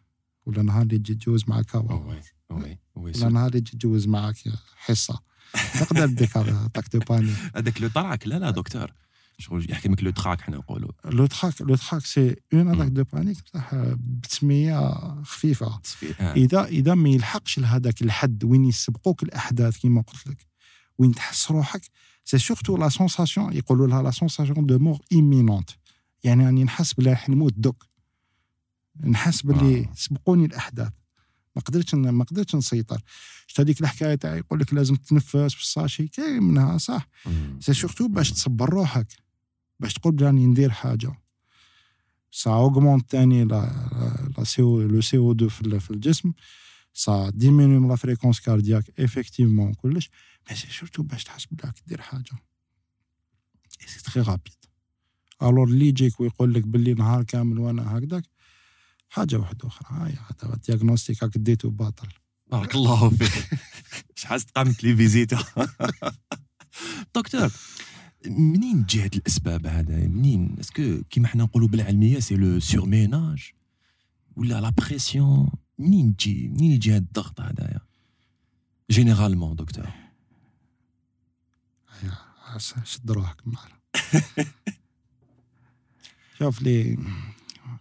[0.47, 2.21] ولا نهار اللي تجي تجوز معك oui
[2.51, 3.13] oui oui.
[3.17, 4.37] ولا نهار اللي تجي تجوز معك
[4.77, 5.21] حصة.
[5.53, 8.27] تقدر ديك attaque de panique هذاك لو طراك.
[8.27, 8.93] لا لا دكتور.
[9.41, 13.05] شغل يحكي لك لو تراك حنا نقولوا لو تراك لو تراك c'est une attaque de
[13.05, 15.81] panique صح بتسمية خفيفة.
[16.21, 16.33] آه.
[16.33, 20.47] إذا إذا ما يلحقش لهذاك الحد وين يسبقوك الأحداث كما قلت لك
[20.99, 21.83] وين تحس روحك
[22.25, 25.71] c'est surtout la sensation يقولوا لها la sensation de mort imminente
[26.25, 27.87] يعني راني نحس بلي راح نموت دوك.
[29.01, 29.93] نحس باللي آه.
[29.95, 30.93] سبقوني الأحداث.
[31.59, 33.01] ما قدرتش ما قدرتش نسيطر.
[33.47, 37.09] شفت هذيك الحكاية تاع يقول لك لازم تتنفس بال sachet كاين منها صح.
[37.61, 39.07] c'est surtout باش تصبر روحك.
[39.81, 41.13] باش تقول راني ندير حاجة.
[42.31, 46.33] ça augmente تاني لا لا سي أو لو سي أو 2 في ال- في الجسم.
[46.93, 50.11] ça diminue la fréquence cardiaque effectivement كلش.
[50.51, 52.31] mais c'est surtout باش تحس بلي راك دير حاجة.
[53.87, 54.53] c'est très rapide
[55.43, 58.25] alors اللي يجيك ويقول لك باللي نهار كامل وأنا هكذاك
[59.09, 59.89] حاجة واحدة أخرى.
[59.91, 62.09] هاي هذا ال diagnostic هاك d'état باطل
[62.47, 63.61] بارك الله فيك.
[64.21, 65.45] شحال تقامت les visites
[67.15, 67.51] هذا docteur
[68.27, 73.51] منين هاد الأسباب هذا؟ منين؟ est-ce que كيما حنا نقولوا بالعلمية c'est le surmenage
[74.37, 77.81] ولا la pression منين تجي؟ منين يجي هاد الضغط هذايا
[78.91, 79.87] généralement docteur.
[82.85, 83.79] شد روحك معنا
[86.39, 86.99] شوف لي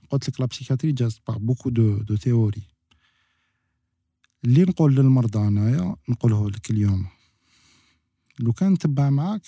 [0.10, 2.64] قلت لك la psychiatrie جاست par beaucoup de de théories
[4.46, 7.08] اللي نقول للمرضى أنايا نقوله لك اليوم.
[8.40, 9.42] لو كان نتبع معاك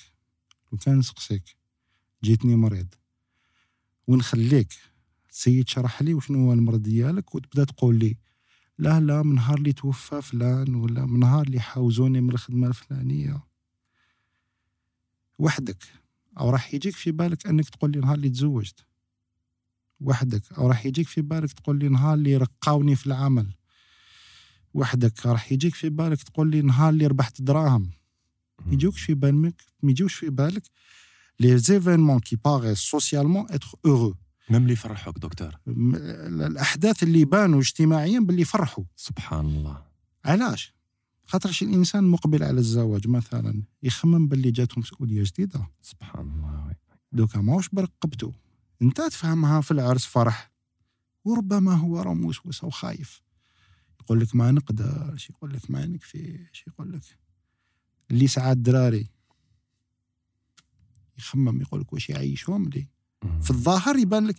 [0.71, 1.57] لو كان نسقسيك.
[2.23, 2.87] جيتني مريض.
[4.07, 4.73] ونخليك
[5.29, 8.17] تسيي تشرح لي وشنو هو المرض ديالك وتبدا تقول لي
[8.77, 13.43] لا لا من نهار اللي توفى فلان ولا من نهار اللي حاوزوني من الخدمة الفلانية.
[15.39, 15.83] وحدك.
[16.39, 18.85] أو راح يجيك في بالك أنك تقول لي نهار اللي تزوجت.
[20.01, 20.53] وحدك.
[20.57, 23.47] أو راح يجيك في بالك تقول لي نهار اللي رقاوني في العمل.
[24.73, 25.25] وحدك.
[25.25, 27.91] راح يجيك في بالك تقول لي نهار اللي ربحت دراهم.
[28.67, 30.63] يجوكش في بالك ما يجوش في بالك
[31.39, 34.15] les événements qui paraissent socialement être heureux.
[34.49, 35.59] même اللي يفرحوك دكتور.
[35.67, 39.83] الأحداث اللي بانوا اجتماعيا باللي فرحوا سبحان الله.
[40.25, 40.73] علاش؟
[41.25, 45.67] خاطرش الإنسان مقبل على الزواج مثلا يخمم باللي جاته مسؤوليه جديدة.
[45.81, 46.75] سبحان الله.
[47.11, 48.33] دوكا ماهوش برقبته
[48.81, 50.51] انت تفهمها في العرس فرح
[51.25, 53.21] وربما هو راه موسوس أو خايف
[54.01, 57.01] يقول لك ما نقدرش يقول لك ما نكفيش يقول لك
[58.11, 59.09] اللي ساعات دراري
[61.17, 62.87] يخمم يقول لك واش يعيشهم لي.
[63.41, 64.35] في الظاهر يبان لك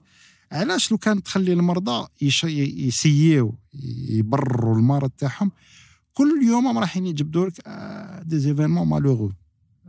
[0.53, 2.09] علاش لو كان تخلي المرضى.
[2.21, 3.59] يسييو
[4.09, 5.53] يبرروا المرض تاعهم
[6.13, 9.33] كل يوم رايحين يجبدوا لك آه، des événements malheureux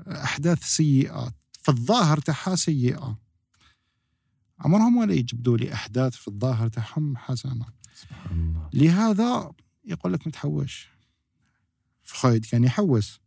[0.08, 1.34] أحداث سيئه
[1.64, 3.20] في الظاهر تاعها سيئة
[4.62, 8.70] عمرهم ولا يجبدوا لي أحداث في الظاهر تاعهم حسنه سبحان الله.
[8.74, 9.52] لهذا
[9.86, 10.88] يقول لك ما تحوش
[12.04, 13.20] فرويد كان يحوس.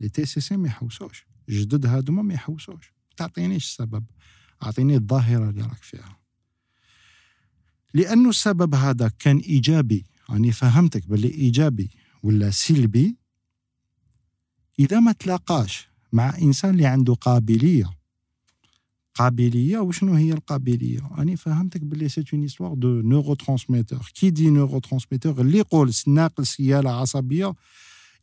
[0.00, 1.26] les TCC ما يحوسوش.
[1.48, 2.92] جدد هادوما ما يحوسوش.
[3.16, 4.04] تعطينيش السبب
[4.62, 6.18] أعطيني الظاهرة اللي راك فيها.
[7.94, 10.06] لأنه السبب هذا كان إيجابي.
[10.28, 11.90] يعني فهمتك باللي إيجابي
[12.22, 13.16] ولا سلبي.
[14.78, 17.96] إذا ما تلاقاش مع إنسان اللي عنده قابلية
[19.16, 25.40] قابلية وشنو هي القابلية؟ راني فهمتك باللي c'est une histoire de neurotransmetteurs qui des neurotransmetteurs
[25.40, 27.54] اللي يقول ناقل سيالة عصبية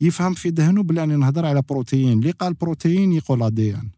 [0.01, 2.19] يفهم في ذهنه بلي راني نهضر على بروتين.
[2.19, 3.89] اللي قال بروتين يقول ادي ان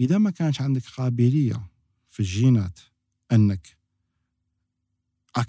[0.00, 1.68] إذا ما كانش عندك قابلية
[2.08, 2.78] في الجينات
[3.32, 3.76] أنك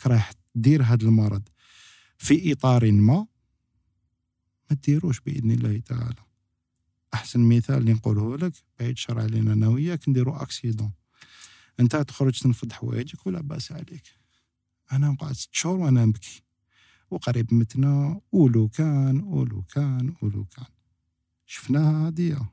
[0.05, 1.41] رايح دير هذا المرض
[2.17, 3.27] في إطار ما
[4.69, 6.30] ما ديروش بإذن الله تعالى.
[7.13, 10.91] أحسن مثال اللي نقوله لك بعيد شر علينا أنا وياك نديرو أكسيدون.
[11.79, 14.03] أنت تخرج تنفض حوايجك ولا بأس عليك.
[14.91, 16.43] أنا نقعد ست شهور وأنا نبكي.
[17.11, 20.65] وقريب متنا ولو كان ولو كان ولو كان.
[21.45, 22.51] شفناها هادية.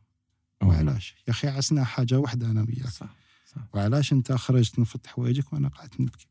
[0.63, 2.89] وعلاش؟ يا أخي عشنا حاجة واحدة أنا وياك.
[2.89, 3.15] صح
[3.47, 3.63] صح.
[3.75, 6.27] وعلاش أنت خرجت نفض حوايجك وأنا قعدت نبكي؟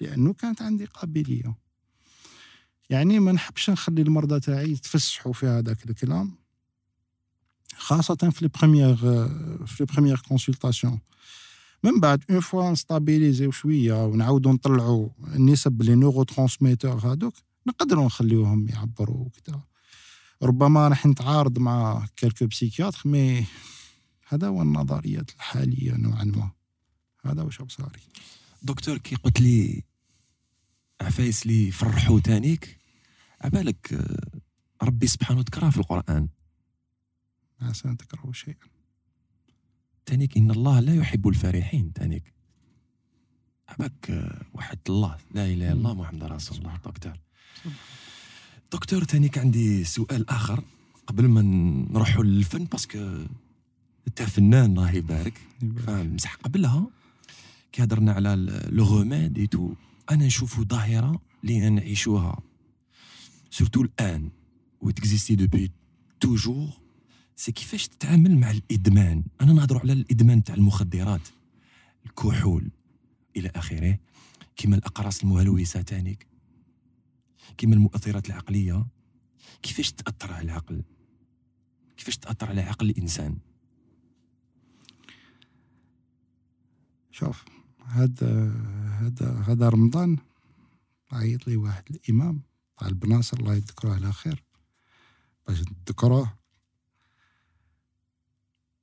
[0.00, 1.54] لأنه كانت عندي قابلية.
[2.90, 6.39] يعني ما نحبش نخلي المرضى تاعي يتفسحوا في هذاك الكلام.
[7.80, 8.96] خاصة في les premières
[9.66, 11.00] في les consultations
[11.84, 17.34] من بعد une fois نستابيليزيو شوية ونعاودو نطلعوا النسب les neurotransmetteurs هادوك
[17.66, 19.60] نقدروا نخليوهم يعبروا وكذا
[20.42, 23.46] ربما راح نتعارض مع quelques psychiatres mais
[24.28, 26.50] هذا هو النظريات الحالية نوعا ما.
[27.24, 28.00] هذا واش بصاري
[28.62, 29.82] دكتور كي قلت لي
[31.00, 32.78] عفايس لي فرحوا تانيك
[33.40, 34.40] عبالك آه،
[34.82, 36.28] ربي سبحانه ذكرها في القرآن.
[37.62, 38.68] عسى أن تكرهوا شيئا.
[40.06, 42.34] تانيك إن الله لا يحب الفرحين تانيك.
[43.68, 45.16] عبالك آه، وحد الله.
[45.34, 46.76] لا إله إلا الله محمد رسول الله.
[46.76, 47.18] docteur.
[48.72, 50.64] docteur تانيك عندي سؤال آخر
[51.06, 51.42] قبل ما
[51.92, 53.24] نروحوا للفن parce que
[54.08, 55.40] أنت فنان الله يبارك.
[56.14, 56.86] بصح قبلها
[57.72, 58.34] كي هضرنا على
[58.70, 59.74] le remède et tout
[60.10, 62.42] أنا نشوفو ظاهرة اللي نعيشوها.
[63.50, 64.30] surtout الآن.
[64.80, 65.70] و ça existait depuis
[66.20, 66.79] toujours
[67.40, 71.28] c'est كيفاش تتعامل مع الإدمان؟ أنا نهضر على الإدمان تاع المخدرات.
[72.06, 72.70] الكحول
[73.36, 73.98] إلى آخره.
[74.56, 76.26] كما الأقراص المهلوسة تانيك.
[77.58, 78.86] كما المؤثرات العقلية.
[79.62, 80.82] كيفاش تأثر على العقل؟
[81.96, 83.38] كيفاش تأثر على عقل الإنسان؟
[87.10, 87.44] شوف
[87.86, 88.52] هذا
[89.00, 90.16] هذا هذا رمضان
[91.12, 92.42] عيط لي واحد الإمام
[92.78, 94.44] تاع البناصر الله يذكره على خير
[95.46, 96.39] باش نذكروه.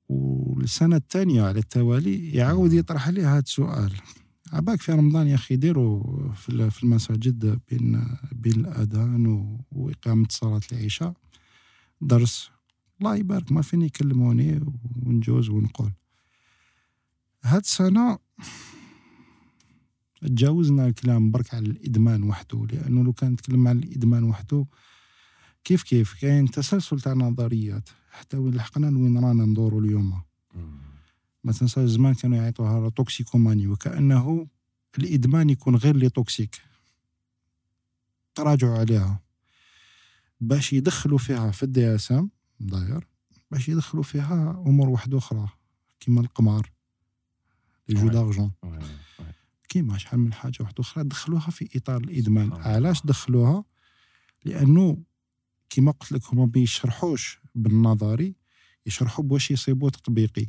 [0.08, 3.92] والسنة الثانية على التوالي يعاود يطرح لي هذا السؤال.
[4.52, 9.26] عباك في رمضان يا أخي ديروا في ال- في المساجد بين بين الأذان
[9.72, 11.14] وإقامة صلاة العشاء
[12.00, 12.50] درس.
[13.00, 14.60] الله يبارك ما فين يكلموني
[15.06, 15.92] ونجوز ونقول.
[17.44, 18.18] هاد السنة
[20.20, 24.66] تجاوزنا الكلام برك على الإدمان وحده لأنه لو كان نتكلم على الإدمان وحده
[25.64, 27.88] كيف كيف؟ كاين تسلسل تاع نظريات.
[28.10, 30.22] حتى وين لحقنا لوين رانا ندورو اليوم.
[31.44, 34.46] ما تنساش زمان كانوا يعيطوها toxicomanie وكأنه
[34.98, 36.62] الإدمان يكون غير les toxiques.
[38.34, 39.20] تراجعوا عليها.
[40.40, 42.30] باش يدخلوا فيها في ال DSM
[42.60, 43.06] داير
[43.50, 45.48] باش يدخلوا فيها أمور واحدة أخرى
[46.00, 46.70] كيما القمار.
[47.88, 48.08] les jeux.
[48.08, 48.52] d'argent.
[49.68, 52.52] كيما شحال من حاجة واحدة أخرى دخلوها في إطار الإدمان.
[52.52, 53.64] علاش دخلوها؟
[54.44, 55.02] لأنه
[55.70, 58.34] كيما قلت لك هما ما يشرحوش بالنظري
[58.86, 60.46] يشرحوا بواش يصيبوا تطبيقي.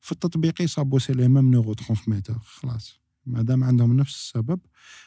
[0.00, 3.00] في التطبيقي صابوا c'est les mêmes neurotransmetteurs خلاص.
[3.26, 4.60] ما دام عندهم نفس السبب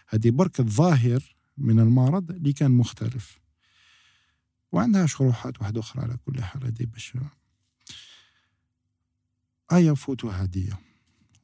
[0.10, 3.40] هذه برك الظاهر من المرض اللي كان مختلف.
[4.72, 7.14] وعندها شروحات واحدة أخرى على كل حال هذه باش
[9.72, 10.80] أيا فوتوا هديه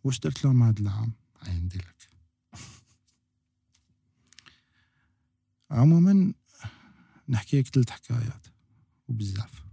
[0.04, 2.10] واش درت لهم هذا العام؟ عندي لك.
[5.72, 6.34] عموما
[7.32, 8.48] نحكي لك ثلاث حكايات
[9.08, 9.64] وبزاف.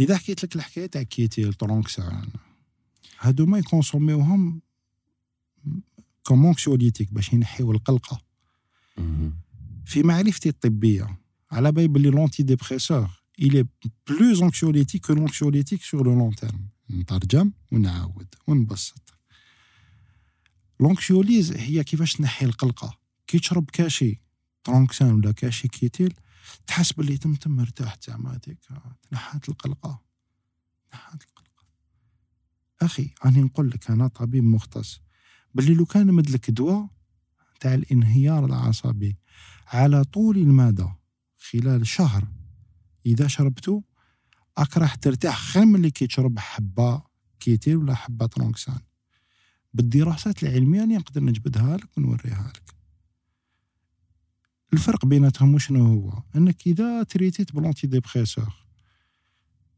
[0.00, 2.28] إذا حكيت لك الحكاية تاع Kietyl Tranxène
[3.20, 4.60] هادو ما يكونسوميوهم
[6.22, 8.22] comme anxiolytiques باش ينحيو القلقة.
[9.84, 11.18] في معرفتي الطبية
[11.50, 13.68] على بالي بلي l'antidépresseur il est
[14.10, 16.60] plus anxiolytique que l'anxiolytique sur le long terme.
[16.90, 19.14] نترجم ونعاود ونبسط.
[20.80, 22.98] l'anxiolyse هي كيفاش تنحي القلقة.
[23.26, 24.20] كي تشرب cachet
[24.64, 26.14] Tranxène ولا cachet Kietyl
[26.66, 28.58] تحس باللي تم تم مرتاح زعما هذيك
[29.10, 30.02] تنحات القلقة.
[30.90, 31.66] تنحات القلقة.
[32.82, 35.00] أخي راني نقول لك أنا طبيب مختص.
[35.54, 36.88] باللي لو كان مدلك دواء
[37.60, 39.18] تاع الانهيار العصبي
[39.66, 40.88] على طول المدى
[41.36, 42.28] خلال شهر.
[43.06, 43.84] إذا شربته
[44.58, 47.02] راك راح ترتاح خير من اللي كي تشرب حبة
[47.40, 48.80] Kietyl ولا حبة Tranxène
[49.74, 52.81] بالدراسات العلمية نقدر نجبدها لك ونوريها لك.
[54.72, 58.52] الفرق بيناتهم شنو هو؟ أنك إذا تريتيت ب l'antidépresseur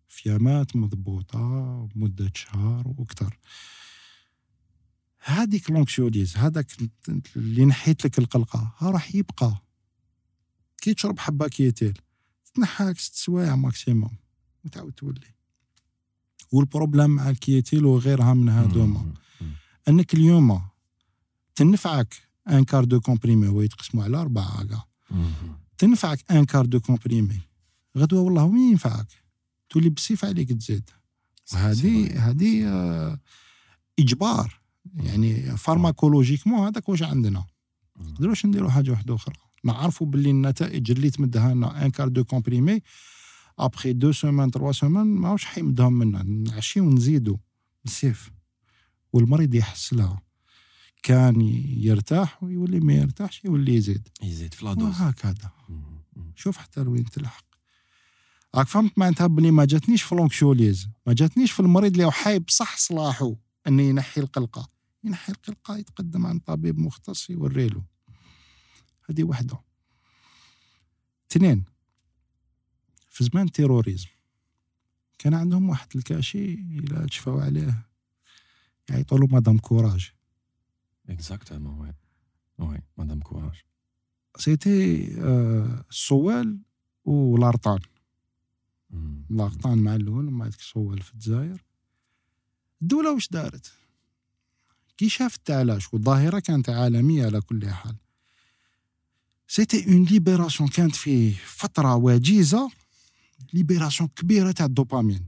[0.08, 1.38] فيامات مضبوطة
[1.94, 3.38] مدة شهر وأكثر.
[5.24, 6.66] هذيك l'anxiolyse هذاك
[7.36, 9.58] اللي نحيت لك القلقة ها راح يبقى.
[10.82, 11.98] كي تشرب حبة Kietyl
[12.54, 14.16] تنحاك ست سوايع maximum
[14.64, 15.34] وتعاود تولي.
[16.52, 19.44] وال problème مع ال Kietyl وغيرها من هذوما Mhm.
[19.88, 20.62] أنك اليوم
[21.54, 24.84] تنفعك un quart de comprimé هو يتقسموا على أربعة كاع.
[25.10, 25.14] Mhm.
[25.78, 27.40] تنفعك un quart de comprimé
[27.98, 29.06] غدوة والله وين ينفعك.
[29.70, 30.90] تولي بسيف عليك تزيد.
[32.18, 33.18] هذه آه،
[33.98, 34.60] إجبار.
[34.94, 37.44] يعني pharmacologiquement هذاك واش عندنا؟
[38.00, 39.34] نقدروش نديروا حاجة واحدة أخرى.
[39.64, 42.80] نعرفوا باللي النتائج اللي تمدها لنا un quart de comprimé
[43.58, 46.22] après deux semaines trois semaines ماهوش حيمدهم منا.
[46.22, 47.38] نعشيو ونزيدو.
[47.84, 48.30] بالسيف
[49.12, 50.23] والمريض يحس لها.
[51.04, 51.40] كان
[51.78, 54.08] يرتاح ويولي ما يرتاحش يولي يزيد.
[54.22, 55.50] يزيد في la dose وهكذا.
[56.34, 57.44] شوف حتى لوين تلحق.
[58.54, 62.76] راك فهمت معناتها بلي ما جاتنيش في l'anxiolyse ما جاتنيش في المريض اللي حايب صح
[62.76, 63.34] صلاحه
[63.66, 64.70] إنه ينحي القلقة.
[65.04, 67.84] ينحي القلقة يتقدم عند طبيب مختص يوريله
[69.10, 69.60] هذه وحده.
[71.30, 71.64] اثنين
[73.10, 74.08] في زمان ال terrorisme
[75.18, 77.88] كان عندهم واحد ال cachet إلى تشفاو عليه
[78.90, 80.13] يعيطوا له Madame Courage.
[81.08, 81.94] exactement oui
[82.58, 83.64] oui Madame Courage
[84.38, 86.58] c'était آه، الصوال
[87.04, 87.80] وال Artane
[89.30, 91.64] ال Artane مع الأول ومع ديك الصوال في الجزائر
[92.82, 93.72] الدولة واش دارت
[94.96, 97.96] كي شافت التعلاش والظاهره كانت عالميه على كل حال
[99.48, 102.70] c'était une libération كانت في فتره وجيزه
[103.52, 105.26] libération كبيره تاع الدوبامين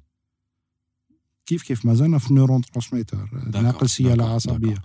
[1.46, 3.28] كيف كيف مازلنا في ال neurotransmetteur
[3.62, 4.82] ناقل سياله عصبيه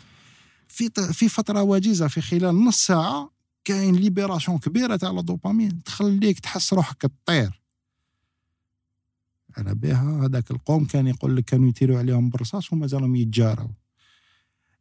[0.71, 3.31] في في فترة وجيزة في خلال نص ساعة
[3.63, 7.61] كاين libération كبيرة تاع الدوبامين تخليك تحس روحك تطير.
[9.57, 13.69] على بها هذاك القوم كان يقول لك كانوا يتيروا عليهم بالرصاص ومازالهم يتجاروا.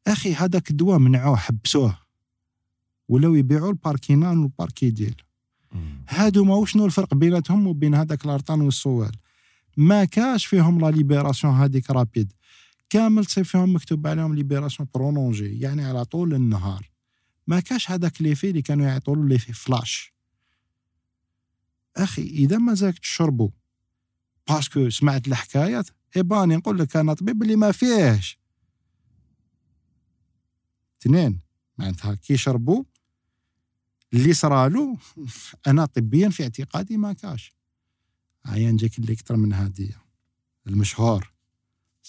[0.07, 1.99] أخي هذاك الدواء منعوه حبسوه.
[3.09, 5.15] ولاو يبيعوا ال Parkinane وال Parkidyl
[6.09, 9.13] هادو ما شنو الفرق بيناتهم وبين هذاك ال Artane والصوال
[9.77, 12.33] ما كاش فيهم لا libération هذيك rapide.
[12.91, 16.91] كامل تصيب فيهم مكتوب عليهم libération prolongée يعني على طول النهار.
[17.47, 20.15] ما كاش هذاك l'effet اللي كانوا يعيطوا له l'effet flash
[21.97, 23.51] أخي إذا ما زاك تشربوا
[24.49, 28.39] parce que سمعت الحكايات ايباني نقول لك أنا طبيب اللي ما فيهش.
[31.03, 31.41] اثنين
[31.79, 32.85] معناتها كي شربوا
[34.13, 34.99] اللي صرالو
[35.67, 37.53] أنا طبيا في اعتقادي ما كاش.
[38.45, 40.03] عيان جاك اللي أكثر من هادية
[40.67, 41.30] المشهور.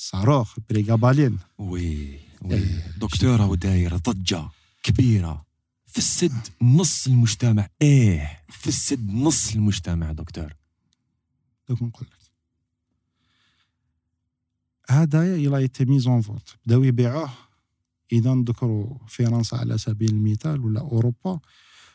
[0.01, 1.37] صاروخ بريغابالين.
[1.57, 2.65] وي وي.
[2.97, 4.49] دكتورة وداير ضجة
[4.83, 5.45] كبيرة.
[5.87, 7.67] في السد نص المجتمع.
[7.81, 10.55] إيه في السد نص المجتمع دكتور.
[11.69, 12.31] دوك نقول لك
[14.89, 17.29] هذا il était mis en vente بداو يبيعوه.
[18.11, 21.39] اذا نذكروا فرنسا على سبيل المثال ولا أوروبا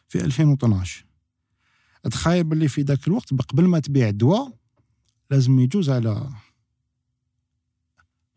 [0.08, 1.04] في 2012
[2.10, 4.52] تخيل باللي في ذاك الوقت قبل ما تبيع دواء
[5.30, 6.30] لازم يجوز على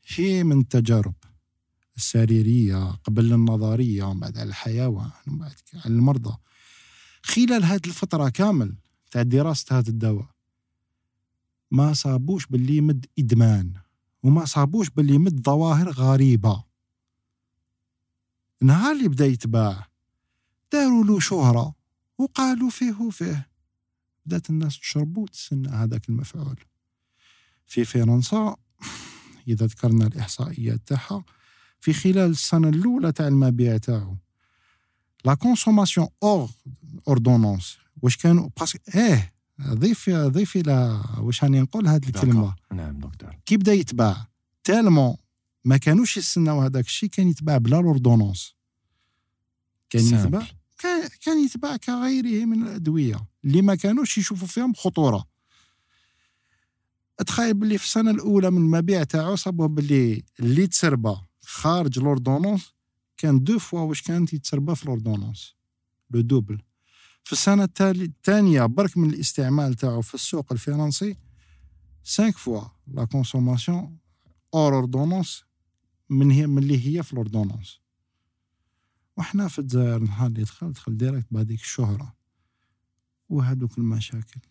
[0.09, 1.13] شيء من التجارب
[1.97, 6.37] السريرية قبل النظرية ومن بعد على الحيوان ومن بعد على المرضى.
[7.23, 8.75] خلال هذه الفترة كامل
[9.11, 10.27] تاع دراسة هذا الدواء
[11.71, 13.73] ما صابوش باللي يمد إدمان
[14.23, 16.63] وما صابوش باللي يمد ظواهر غريبة.
[18.61, 19.87] نهار اللي بدأ يتباع
[20.71, 21.75] داروا له شهرة
[22.17, 23.49] وقالوا فيه وفيه.
[24.25, 26.59] بدأت الناس تشربوا وتسنى هذاك المفعول.
[27.65, 28.55] في فرنسا
[29.49, 31.23] إذا ذكرنا الإحصائيات تاعها
[31.79, 34.17] في خلال السنة الأولى تاع المبيع تاعو.
[35.25, 36.49] la consommation hors
[37.07, 42.99] ordonnance واش كانوا parce que إيه ضيف ضيف إلى واش راني نقول هذه الكلمة؟ نعم
[42.99, 43.35] دكتور.
[43.45, 44.27] كي بدأ يتباع
[44.63, 45.15] tellement
[45.65, 48.55] ما كانوش يستناو هذاك الشيء كان يتباع بلا l'ordonnance
[49.89, 50.47] كان يتباع
[50.79, 53.27] كان كان يتباع كغيره من الأدوية.
[53.45, 55.25] اللي ما كانوش يشوفوا فيهم خطورة.
[57.25, 62.73] تخيل باللي في السنة الأولى من المبيع تاعو صابوه باللي اللي تسربى خارج l'ordonnance
[63.17, 65.55] كان deux fois واش كانت يتسربى في l'ordonnance.
[66.11, 66.61] le double.
[67.23, 71.17] في السنة الثانية برك من الاستعمال تاعو في السوق الفرنسي
[72.05, 73.97] 5 fois la consommation
[74.53, 75.43] hors ordonnance
[76.09, 77.79] من هي من اللي هي في l'ordonnance.
[79.17, 82.15] وحنا في الجزائر نهار اللي دخل دخل direct بهذيك الشهرة.
[83.29, 84.41] وهذوك المشاكل.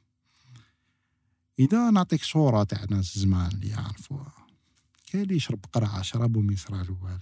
[1.58, 4.32] إذا نعطيك صورة تاع ناس زمان اللي يعرفوها
[5.06, 7.18] كاين اللي يشرب قرعة شرب وما يصرالو والو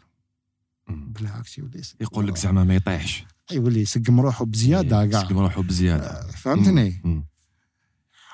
[0.88, 3.24] بالعكس يولي يقول لك زعما ما يطيحش.
[3.52, 6.06] يولي يسقم روحه بزيادة إيه، كاع يسقم روحه بزيادة.
[6.06, 7.02] آه، فهمتني.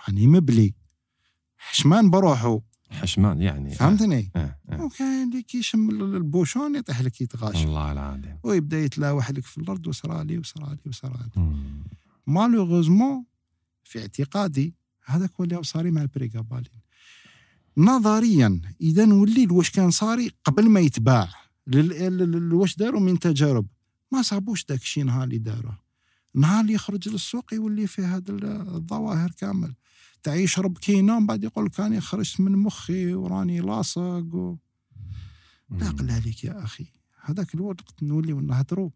[0.09, 0.75] يعني مبلي.
[1.57, 2.61] حشمان بروحه.
[2.91, 4.59] حشمان يعني فهمتني؟ آه.
[4.71, 4.83] آه.
[4.85, 8.39] وكاين اللي كيشم ال bouchon يطيح لك يتغاشى الله العظيم.
[8.43, 11.31] ويبدأ يتلاوح لك في الأرض وصرالي وصرالي وصرالي.
[12.27, 13.25] malheureusement
[13.85, 14.75] في اعتقادي
[15.05, 16.81] هذاك هو اللي صاري مع ال prégabaline
[17.77, 21.29] نظريا إذا نولي واش كان صاري قبل ما يتباع.
[22.53, 23.67] واش داروا من تجارب؟
[24.13, 25.79] ما صابوش داك الشيء نهار اللي داروه.
[26.35, 29.75] نهار اللي يخرج للسوق يولي فيه هذه الظواهر كامل.
[30.23, 34.57] تاع يشرب كينه من بعد يقول لك راني خرجت من مخي وراني لاصق و...
[35.71, 36.87] لا قل عليك يا أخي.
[37.23, 38.91] هذاك الوقت نوليو نهضروا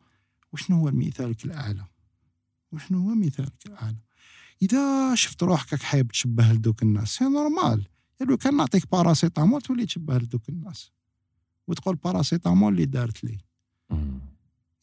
[0.52, 1.84] وشنو هو مثالك الأعلى؟
[2.72, 4.05] وشنو هو مثالك الأعلى؟
[4.62, 7.86] إذا شفت روحك حاب تشبه لدوك الناس c'est normal.
[8.20, 10.90] لو كان نعطيك paracétamol تولي تشبه لدوك الناس.
[11.66, 13.38] وتقول paracétamol اللي دارت لي.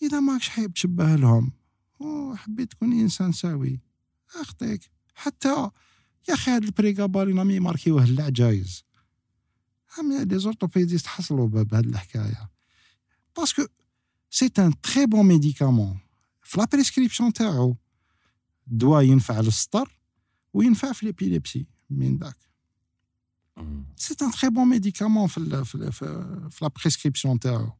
[0.01, 1.51] إذا ماكش حاب تشبه لهم
[1.99, 3.79] وحبيت تكون إنسان سوي.
[4.41, 4.89] أخطيك.
[5.15, 5.69] حتى
[6.29, 8.83] يا أخي هاد ال prégabaline راهم يماركيوه العجايز
[9.97, 12.49] هم les orthopédistes حصلوا بهاد الحكاية.
[13.37, 13.65] parce que
[14.29, 15.99] c'est un très bon médicament
[16.41, 17.77] في la prescription تاعو.
[18.67, 19.99] دواء ينفع للسطر
[20.53, 22.37] وينفع في l'épilepsie من داك
[23.95, 25.91] c'est un très bon médicament في في
[26.49, 27.71] في la prescription تاعو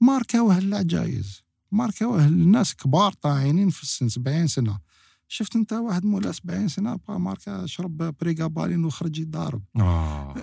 [0.00, 4.80] ماركاوه العجايز ماركاوه الناس كبار طاعنين في السن 70 سنة.
[5.28, 10.34] شفت انت واحد مولا 70 سنة با ماركا شرب prégabaline وخرج يضارب آه.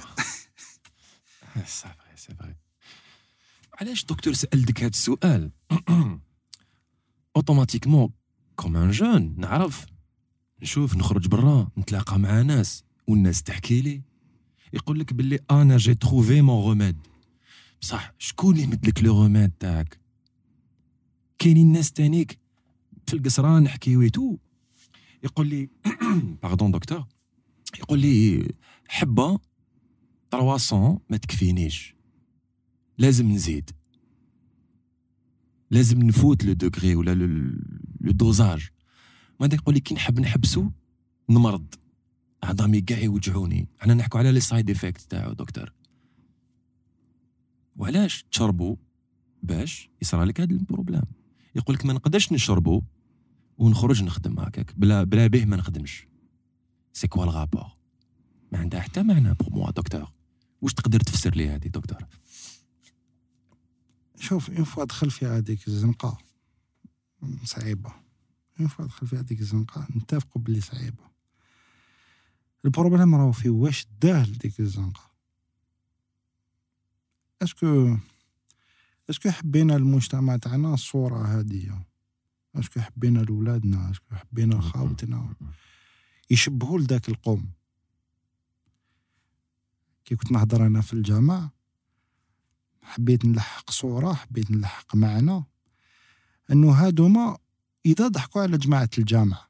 [1.66, 2.56] c'est vrai c'est vrai
[3.82, 5.52] علاش دكتور سألتك هذا السؤال؟
[7.36, 8.10] automatiquement
[8.56, 9.86] comme un jeune نعرف
[10.62, 14.02] نشوف نخرج برا نتلاقى مع ناس والناس تحكي لي
[14.74, 16.98] يقول لك باللي أنا j'ai trouvé mon remède
[17.82, 20.00] بصح شكون اللي يمدلك le remède تاعك
[21.40, 22.40] كاينين ناس تانيك
[23.08, 24.38] في القصران حكيويتو
[25.24, 25.70] يقول لي
[26.44, 27.06] pardon دكتور
[27.80, 28.48] يقول لي
[28.88, 29.40] حبه
[30.32, 31.96] 300 ما تكفينيش
[32.98, 33.72] لازم نزيد
[35.72, 37.16] لازم نفوت le degré ولا
[38.02, 38.70] le dosage.
[39.40, 40.70] ما يقول لي كي نحب نحبسو
[41.30, 41.76] نمرض.
[42.44, 43.68] عظامي كاع يوجعوني.
[43.86, 45.74] أنا نحكوا على لي side effect تاعو دكتور.
[47.76, 48.76] وعلاش تشربوا
[49.44, 51.04] باش يصرى لك هذا ال problème.
[51.56, 52.82] يقول لك ما نقدرش نشربوا
[53.58, 54.80] ونخرج نخدم هكاك.
[54.80, 56.08] بلا بلا به ما نخدمش.
[56.94, 57.72] c'est quoi le rapport
[58.52, 60.12] ما عندها حتى معنى pour moi دكتور.
[60.62, 62.08] واش تقدر تفسر لي هذه دكتور؟
[64.22, 66.18] شوف une fois دخل في هذيك الزنقة
[67.44, 67.94] صعيبة.
[68.60, 71.04] une fois دخل في هذيك الزنقة نتفقوا باللي صعيبة.
[72.66, 75.12] ال problème راهو في واش داه لديك الزنقة؟
[77.42, 77.98] est-ce que
[79.10, 81.86] est-ce que حبينا المجتمع تاعنا الصورة هذه
[82.56, 85.36] est-ce que حبينا لولادنا est-ce que حبينا لخاوتنا
[86.30, 87.52] يشبهوا لذاك القوم.
[90.06, 91.50] كي كنت نهضر أنا في الجامع
[92.92, 95.44] حبيت نلحق صورة حبيت نلحق معنى.
[96.52, 97.38] أنه هادوما
[97.86, 99.48] إذا ضحكوا على جماعة الجامع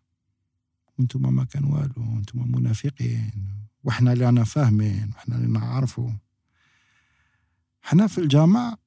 [0.87, 3.31] وأنتم ما كان والو وأنتم منافقين
[3.83, 6.11] وحنا اللي أنا فاهمين وحنا اللي نعرفوا
[7.81, 8.77] حنا في الجامع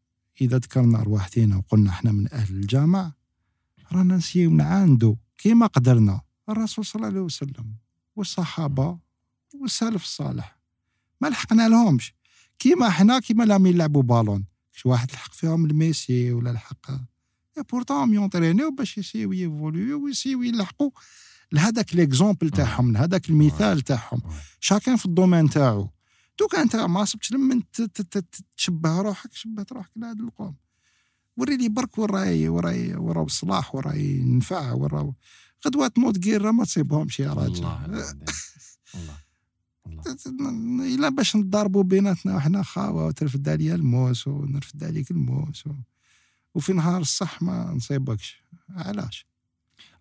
[0.41, 3.13] إذا ذكرنا ارواحتنا وقلنا حنا من أهل الجامع
[3.93, 7.77] رانا نسيو من عنده كيما قدرنا الرسول صلى الله عليه وسلم
[8.17, 8.99] والصحابة
[9.55, 10.59] والسلف الصالح
[11.21, 12.15] ما لحقنا لهمش.
[12.65, 14.45] كيما حنا كيما لهم يلعبوا بالون.
[14.73, 16.91] شي واحد لحق فيهم الميسي ولا لحق
[17.73, 20.91] بورتون يونترينيو باش يسيو يفوليو ويسيو يلحقوا.
[21.53, 24.23] لهذاك ليكزومبل تاعهم لهذاك المثال تاعهم.
[24.61, 25.91] شاكين في الدومين تاعو.
[26.39, 27.63] دوك أنت ما صبتش لمن
[28.57, 30.57] تشبه روحك شبهت روحك لهذا القوم.
[31.37, 35.13] وريني برك وراي وراي ورا الصلاح وراي نفع ورا
[35.67, 37.57] غدوة تموت قيرة ما تصيبهمش يا راجل.
[37.57, 38.15] الله
[39.87, 45.71] إلا باش نضربوا بيناتنا وحنا خاوه وترفد عليا الموس ونرفد عليك الموس و...
[46.55, 48.43] وفي نهار الصح ما نصيبكش.
[48.69, 49.27] علاش؟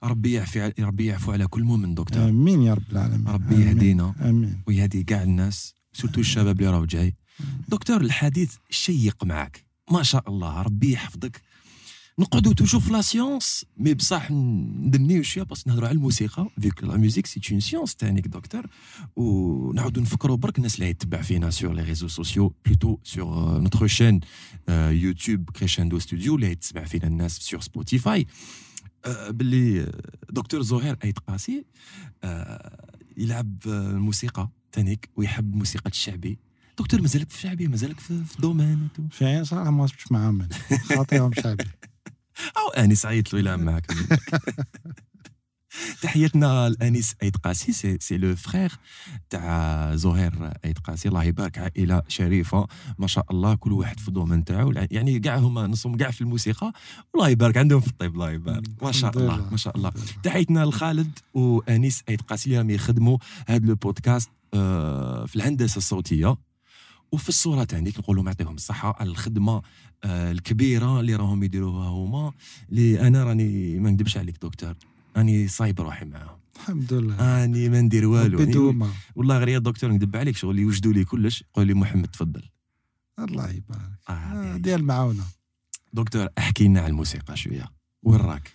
[0.03, 2.29] ربي يعفي ربي يعفو على كل مؤمن دكتور.
[2.29, 3.27] آمين يا رب العالمين.
[3.27, 4.15] ربي يهدينا.
[4.21, 4.61] آمين.
[4.67, 7.15] ويهدي كاع الناس سورتو الشباب اللي راهو جاي.
[7.67, 11.41] دكتور الحديث شيق معك ما شاء الله ربي يحفظك.
[12.20, 13.65] نقعدوا toujours في la science.
[13.77, 16.47] mais بصح ندنيو شوية بس نهضروا على الموسيقى.
[16.61, 18.66] avec la musique c'est une science تانيك دكتور
[19.16, 24.19] ونعاودوا نفكروا برك الناس اللي يتبع فينا sur les réseaux sociaux plutôt sur notre chaîne
[24.69, 28.27] YouTube Crescendo Studio اللي يتبع فينا الناس sur Spotify
[29.30, 29.91] باللي
[30.30, 31.66] دكتور زهير ايت قاسي
[33.18, 36.39] يلعب الموسيقى تانيك ويحب الموسيقى الشعبي.
[36.78, 40.47] دكتور مازالك في شعبي مازالك في, في domaine في صراحة ما صبتش معاهم.
[40.95, 41.64] خاطيهم شعبي.
[42.57, 43.91] أو أنيس عيط له إلى معك
[46.01, 48.71] تحياتنا لأنيس ايت قاسي c'est, c'est le frère
[49.29, 51.09] تاع زهير ايت قاسي.
[51.09, 52.67] الله يبارك عائلة شريفة.
[52.97, 54.73] ما شاء الله كل واحد في ال domaine تاعو.
[54.91, 56.73] يعني كاع هما نصهم كاع في الموسيقى.
[57.15, 58.84] الله يبارك عندهم في الطب الله يبارك.
[58.84, 59.91] ما شاء الله ما شاء الله.
[60.23, 63.17] تحياتنا لخالد وأنيس ايت قاسي اللي راهم يخدموا
[63.47, 64.29] هذا le podcast
[65.27, 66.38] في الهندسة الصوتية.
[67.11, 69.61] وفي الصورة تاعك نقولوا يعطيهم الصحة على الخدمة آه،
[70.05, 72.33] الكبيرة اللي راهم يديروها هما
[72.69, 74.75] اللي أنا راني ما نكذبش عليك دكتور
[75.17, 76.37] راني صايب روحي معاهم.
[76.55, 77.15] الحمد لله.
[77.41, 78.39] راني ما ندير والو.
[78.39, 82.07] يعني بدوما والله غير يا دكتور نكذب عليك شغل يوجدوا لي كلش يقول لي محمد
[82.07, 82.43] تفضل.
[83.19, 83.99] الله يبارك.
[84.09, 85.23] آه آه، دي- ديال المعاونه
[85.93, 87.65] دكتور احكي لنا على الموسيقى شوية.
[88.03, 88.51] وين راك؟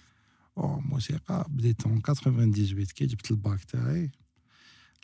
[0.57, 4.11] موسيقى بديت من 98 كي جبت الباك تاعي.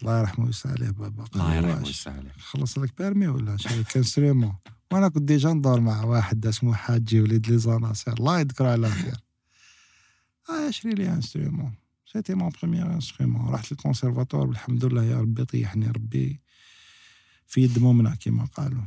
[0.02, 2.32] الله يرحمه ويسع عليه بابا الله يرحمه ويسع عليه.
[2.38, 4.52] خلص لك permis ولا نشري لك instrument
[4.94, 9.20] وأنا كنت déjà ندور مع واحد اسمه حاجي وليد Les Annassers الله يذكره على خير.
[10.50, 11.74] آه شري لي instrument
[12.06, 16.40] c'était mon premier instrument رحت للكونسيرفاتوار والحمد لله يا ربي طيحني ربي.
[17.46, 18.82] في يد مؤمنة كما قالوا.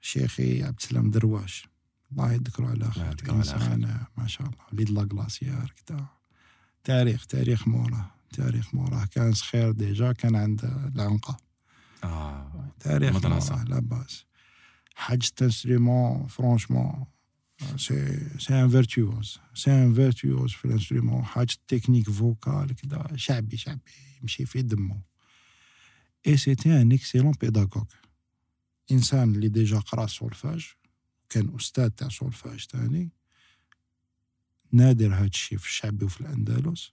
[0.00, 1.68] شيخي عبد السلام درواش
[2.12, 3.16] الله يذكره على خير.
[3.30, 4.64] إنسان ما شاء الله.
[4.72, 6.06] وليد La Glacière كدا
[6.84, 11.36] تاريخ تاريخ موراه تاريخ موراه كان صغير déjà كان عند العنقة.
[12.04, 12.72] آه.
[12.80, 13.54] تاريخ مدرسة.
[13.54, 14.26] موراه لا باس.
[14.96, 17.04] حاجة instrument franchement
[17.76, 23.56] c'est c'est un virtuose c'est un virtuose في ال instrument حاجة technique vocale كدا شعبي
[23.56, 23.80] شعبي
[24.22, 25.02] يمشي في دمه.
[26.26, 27.84] et c'était un excellent pédagogue
[28.92, 30.66] انسان اللي déjà قرأ سولفاج
[31.28, 33.12] كان أستاذ تاع سولفاج تاني.
[34.72, 36.92] نادر هاد الشيء في الشعبي وفي الأندلس.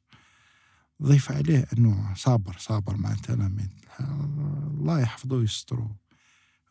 [1.01, 6.02] ضيف عليه إنه صابر صابر مع التلاميذ الله يحفظه ويستره.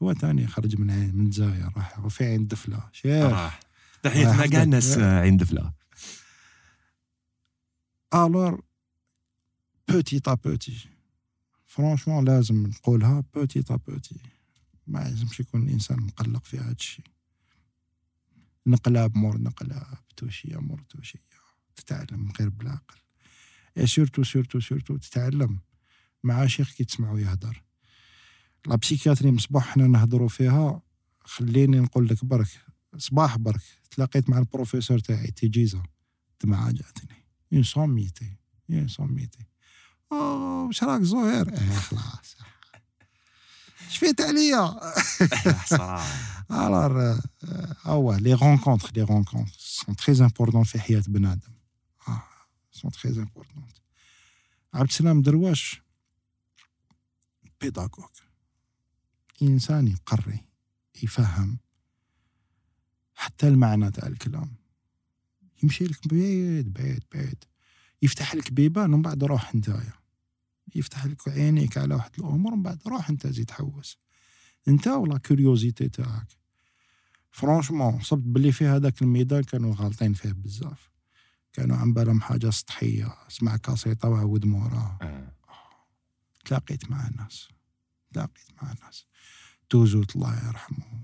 [0.02, 2.88] هو تاني خرج من عين من الجزائر راح وفي عين دفلة.
[2.92, 3.24] شيخ.
[3.24, 3.60] راح
[4.02, 4.52] تحياتنا يحفظك.
[4.52, 5.72] كاع الناس عند فلا
[8.14, 8.62] alors
[9.88, 10.88] petit à petit.
[11.66, 14.20] franchement لازم نقولها petit à petit.
[14.86, 17.04] ما لازمش يكون الانسان مقلق في هذا الشيء
[18.66, 21.22] نقلة بمور نقلة بتوشية مور توشية
[21.76, 22.96] تتعلم غير بالعقل
[23.78, 25.60] et surtout surtout surtout تتعلم.
[26.24, 27.62] مع شيخ كي تسمعو يهدر.
[28.66, 30.82] la psychiatrie من صباح حنا نهضروا فيها
[31.24, 32.48] خليني نقول لك برك
[32.98, 35.82] صباح برك تلاقيت مع البروفيسور تاعي تيجيزا
[36.44, 37.24] دمعة جاتني.
[37.52, 38.36] une sommité
[38.70, 39.46] une sommité
[40.12, 42.36] أوه واش راك زهير؟ آه خلاص.
[43.88, 44.80] شفيت عليا.
[46.50, 47.20] alors
[47.84, 51.52] هو les rencontres les rencontres sont très importants في حياة بنادم.
[52.08, 52.22] آه
[52.72, 53.66] sont très importants
[54.74, 55.82] عبد السلام درواش
[57.60, 58.08] pédagogue
[59.42, 60.40] إنسان يقري
[61.02, 61.58] يفهم
[63.14, 64.54] حتى المعنى تاع الكلام.
[65.62, 67.44] يمشي لك بعيد بعيد بعيد.
[68.02, 69.92] يفتح لك بيبان ومن بعد روح نتايا.
[70.74, 73.98] يفتح لك عينيك على واحد الأمور ومن بعد روح أنت زيد حوس
[74.68, 76.28] أنت و la curiosité تاعك.
[77.30, 80.92] franchement صبت بلي في هذاك الميدان كانوا غالطين فيه بزاف.
[81.52, 85.32] كانوا عم بالهم حاجة سطحية اسمع كاسيطة وعود موراها آه.
[86.44, 87.48] تلاقيت مع ناس
[88.12, 89.06] تلاقيت مع ناس
[89.68, 91.02] توزوت الله يرحمه.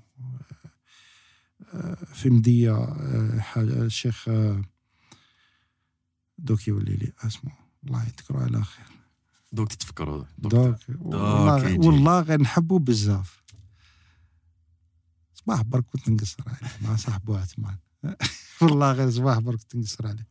[1.74, 4.62] آه، في مدية آه، حاجة الشيخ آه،
[6.38, 7.52] دوك يولي لي اسمه.
[7.86, 8.86] الله يذكره على خير.
[9.52, 11.78] دوك تتفكروا دكتور دوك والله.
[11.78, 13.42] والله غير نحبه بزاف.
[15.34, 17.76] صباح برك كنت نقصر عليه مع صاحبو عثمان.
[18.62, 20.26] والله غير صباح برك كنت نقصر عليه.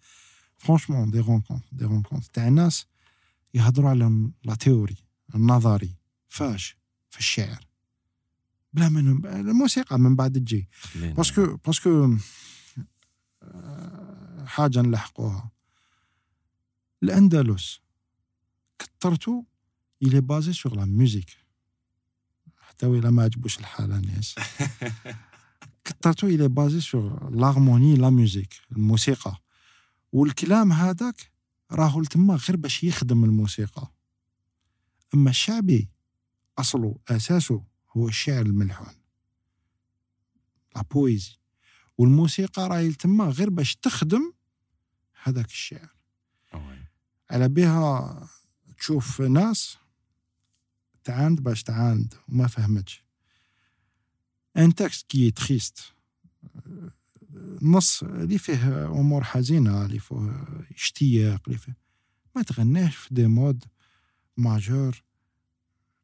[0.58, 2.86] franchement des rencontres des rencontres تاع ناس
[3.54, 4.98] يهضروا على la théorie
[5.36, 5.96] النظري.
[6.28, 6.78] فاش
[7.10, 7.68] في الشعر.
[8.74, 10.68] بلا من الموسيقى من بعد تجي.
[10.96, 12.18] parce que parce que
[13.44, 15.52] آه، حاجة نلحقوها
[17.04, 17.80] الأندلس
[18.80, 19.44] surtout
[20.04, 21.38] elle est basée sur la musique
[22.62, 24.36] حتى ولا ما عجبوش الحال الناس
[25.86, 29.42] surtout elle est basée sur l'harmonie la musique الموسيقى.
[30.12, 31.32] والكلام هذاك
[31.72, 33.92] راهو لتما غير باش يخدم الموسيقى.
[35.14, 35.90] أما الشعبي
[36.58, 37.64] اصله أساسه
[37.98, 38.94] هو الشعر الملحون.
[40.76, 41.38] la poésie
[41.98, 44.34] والموسيقى راهي تما غير باش تخدم
[45.24, 45.90] هذاك الشعر.
[46.54, 46.80] آه.
[47.30, 48.30] على بها
[48.78, 49.78] تشوف ناس
[51.04, 53.04] تعاند باش تعاند وما فهمتش.
[54.58, 55.94] un texte qui triste
[57.62, 60.46] نص اللي فيه أمور حزينة اللي فيه
[60.76, 61.78] اشتياق اللي فيه.
[62.36, 63.66] ما تغناش في des modes
[64.38, 65.04] majeurs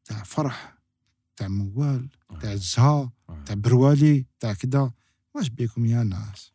[0.06, 0.78] تاع فرح
[1.36, 2.10] تاع موال
[2.42, 3.12] تاع الزها.
[3.46, 4.92] تاع بروالي تاع كدا.
[5.34, 6.52] واش بيكم يا ناس؟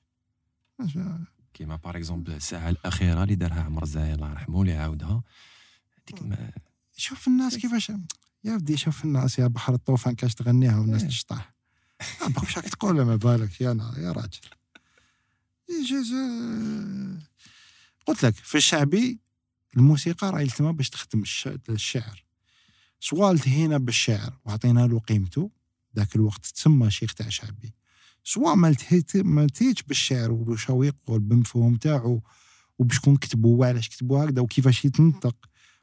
[1.55, 5.23] كيما باغ اكزومبل الساعة الأخيرة اللي دارها عمر الزاهي الله يرحمه اللي عاودها.
[6.09, 6.51] هذيك ما
[6.97, 7.93] شوف الناس كيفاش
[8.45, 11.09] يا ودي شوف الناس يا بحر الطوفان كاش تغنيها والناس إيه.
[11.09, 11.55] تشطح.
[12.37, 14.41] واش راك تقول ما بالك يا نا يا راجل.
[16.15, 17.19] آه،
[18.07, 19.19] قلت لك في الشعبي
[19.77, 22.25] الموسيقى راهي تما باش تخدم الش- الشعر.
[23.01, 25.51] سواء التهينا بالشعر وعطينا له قيمته.
[25.97, 27.75] ذاك الوقت تسمى شيخ تاع شعبي.
[28.25, 32.23] سواء ما التهيت ما التهيتش بالشعر يقول بالمفهوم تاعو
[32.79, 35.37] وبشكون كتبوا وعلاش كتبوا هكذا وكيفاش يتنطق.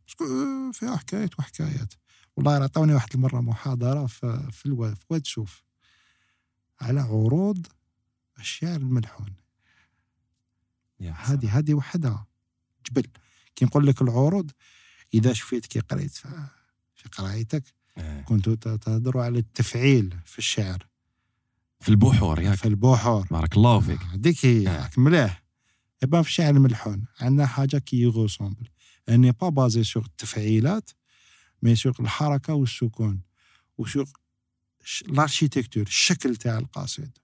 [0.07, 0.25] باسكو
[0.73, 1.93] فيها حكايات وحكايات.
[2.35, 5.63] والله عطاوني واحد المرة محاضرة في في الواد في واد شوف
[6.81, 7.67] على عروض
[8.39, 9.33] الشعر الملحون.
[10.99, 12.27] يا هذه هذه وحدها.
[12.89, 13.07] جبل.
[13.55, 14.51] كي نقول لك العروض
[15.13, 16.17] إذا شفيت كي قريت
[17.05, 17.63] في قرايتك
[17.97, 18.21] آه.
[18.21, 20.87] كنتوا تهضروا على التفعيل في الشعر.
[21.79, 22.57] في البحور ياك.
[22.57, 23.27] في البحور.
[23.31, 24.01] بارك الله فيك.
[24.01, 24.89] هذيك هي آه.
[24.97, 25.43] مليح.
[26.03, 28.67] إبا في الشعر الملحون عندنا حاجة qui ressemble, elle
[29.09, 30.89] n'est pas basée sur التفعيلات
[31.61, 33.21] mais sur الحركة والسكون
[33.77, 34.09] و sur
[35.01, 37.17] ال architecture الشكل تاع القصيد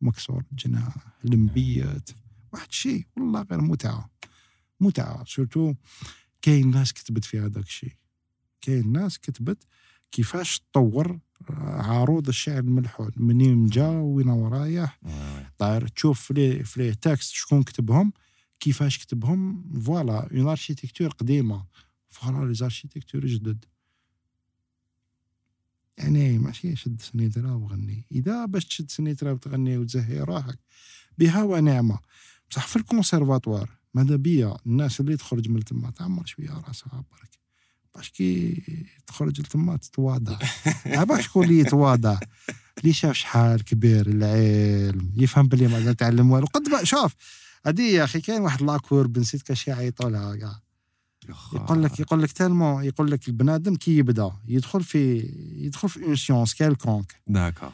[0.00, 0.94] مكسور جناح
[1.24, 2.10] المبيت
[2.52, 4.10] واحد الشيء والله غير متعة.
[4.80, 5.24] متعة.
[5.24, 5.74] surtout
[6.42, 7.99] كاين ناس كتبت في هذاك الشيء.
[8.60, 9.64] كاين ناس كتبت
[10.12, 11.18] كيفاش تطور
[11.50, 14.98] آه، عروض الشعر الملحون منين جا وين رايح.
[15.06, 15.52] آه.
[15.58, 18.12] طاير تشوف في les textes شكون كتبهم
[18.60, 19.72] كيفاش كتبهم.
[19.80, 21.66] voilà une architecture قديمة.
[22.08, 23.64] voilà les architectures جدد.
[25.98, 28.06] يعني ماشي شد سنيترا وغني.
[28.12, 30.58] إذا باش تشد سنيترا وتغني وتزهي روحك
[31.18, 31.98] بها ونعمه
[32.50, 37.39] بصح في الكونسيرفاتوار ماذا بيا؟ الناس اللي تخرج من تما تعمر شوية راسها برك.
[37.94, 38.62] باش كي
[39.06, 40.38] تخرج لتما تتواضع.
[41.08, 42.18] باش شكون اللي يتواضع؟
[42.78, 46.46] اللي شاف شحال كبير العلم يفهم بلي ما تعلم والو.
[46.46, 47.14] قد ما شوف
[47.66, 50.60] هذه يا أخي كاين واحد la courbe نسيت كاش يعيطوا لها كاع
[51.52, 55.18] يقول لك يقول لك تالمون يقول لك البنادم كي يبدا يدخل في
[55.56, 57.72] يدخل في une science quelconque d'accord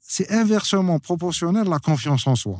[0.00, 2.58] c'est inversement proportionnel la confiance en soi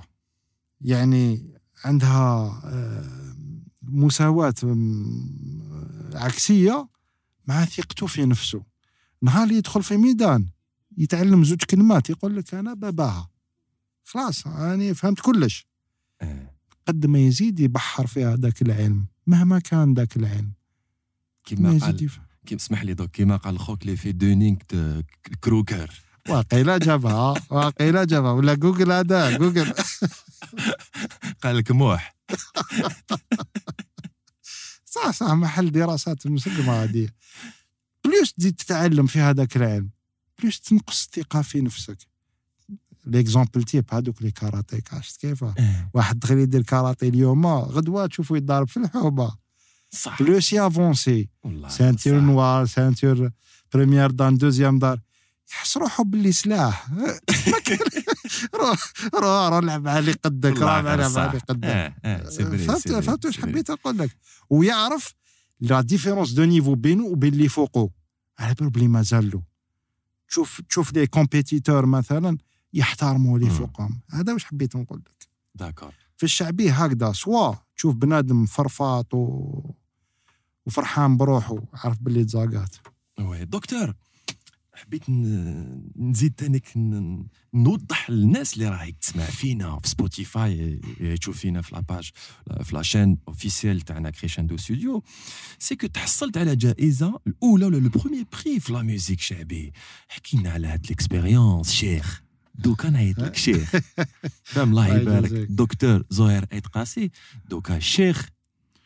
[0.80, 1.53] يعني
[1.84, 3.34] عندها آه،
[3.82, 4.55] مساواة
[6.12, 6.88] آم، عكسية
[7.46, 8.62] مع ثقته في نفسه.
[9.22, 10.46] نهار اللي يدخل في ميدان
[10.98, 13.30] يتعلم زوج كلمات يقول لك أنا باباها.
[14.04, 15.66] خلاص أنا فهمت كلش.
[16.20, 16.50] آه.
[16.88, 20.52] قد ما يزيد يبحر في هذاك العلم مهما كان ذاك العلم.
[21.50, 24.56] قد ما كيما يزيد قال كيما اسمح لي دوك كيما قال خوك لي في دونينغ
[25.44, 26.02] كروكر.
[26.28, 29.72] واقيلا جابها واقيلا جابها ولا جوجل هذا جوجل.
[31.42, 32.16] قال لك موح.
[34.95, 37.09] صح صح محل دراسات مسلمة هذه
[38.05, 39.90] بلوس تزيد تتعلم في هذاك العلم.
[40.43, 41.99] بلوس تنقص الثقة في نفسك.
[43.07, 45.45] l'exemple type هذوك لي karaté عرفت كيف؟
[45.95, 49.34] واحد دخل يدير karaté اليوم غدوة تشوفو يضارب في الحوبة
[49.90, 50.22] صح.
[50.22, 51.28] plus يافونسي
[51.68, 52.07] صح.
[52.07, 53.30] noire ceinture
[53.74, 55.01] première dan deuxième dan
[55.53, 57.18] يحس روحو باللي سلاح ما
[57.64, 58.01] كان-
[58.55, 61.20] روح روح روح لعب على قدك روح والله لعب صح.
[61.20, 61.95] على قدك.
[62.28, 63.40] c'est vrai فهمت فهمت واش.
[63.40, 64.16] حبيت نقول لك.
[64.51, 65.14] ويعرف
[65.61, 67.90] la différence de niveau بينه وبين اللي فوقه
[68.38, 69.43] على بالو بلي مازال له
[70.28, 72.38] تشوف تشوف les compétiteurs مثلا
[72.72, 73.51] يحترموا اللي.
[73.51, 74.01] فوقهم.
[74.11, 75.28] هذا واش حبيت نقول لك.
[75.55, 75.93] d'accord.
[76.16, 79.74] في الشعبي هكذا soit تشوف بنادم فرفاط و...
[80.66, 82.76] وفرحان بروحه عارف باللي تزاقات.
[83.20, 83.95] oui docteur
[84.83, 85.03] حبيت
[85.97, 86.72] نزيد تانيك
[87.55, 90.80] نوضح للناس اللي راهي تسمع فينا في سبوتيفاي
[91.20, 92.11] تشوف فينا في la page
[92.62, 95.03] في la chaîne officielle تاعنا Crescendo Studio
[95.59, 99.72] c'est que تحصلت على جائزة الأولى ولا le premier prix في la musique شعبي.
[100.09, 102.22] حكينا على هاد l'expérience شيخ.
[102.55, 103.72] donc نعيط لك شيخ.
[104.45, 105.33] فهم الله يبارك.
[105.33, 107.11] دكتور زهير عيد قاسي.
[107.51, 108.28] donc الشيخ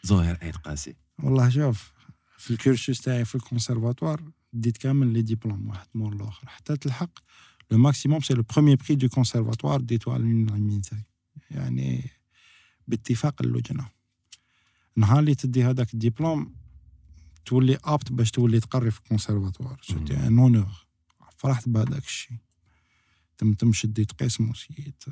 [0.03, 0.95] زهير آيت قاسي.
[1.23, 1.93] والله شوف
[2.39, 4.23] في ال cursus تاعي في الكونسيرفاتوار
[4.57, 7.11] ديت كامل les diplômes واحد مور الآخر حتى تلحق
[7.71, 11.03] le maximum c'est le premier prix de conservatoire ديتو على l'unanimité
[11.51, 12.11] يعني
[12.89, 13.89] باتفاق اللجنة.
[14.97, 16.55] نهار اللي تدي هذاك الدبلوم
[17.45, 19.81] تولي apte باش تولي تقري في ال conservatoire.
[19.83, 20.87] c'était un honneur
[21.37, 22.39] فرحت بهذاك الشيء
[23.39, 25.05] تم تم شديت قسم وسييت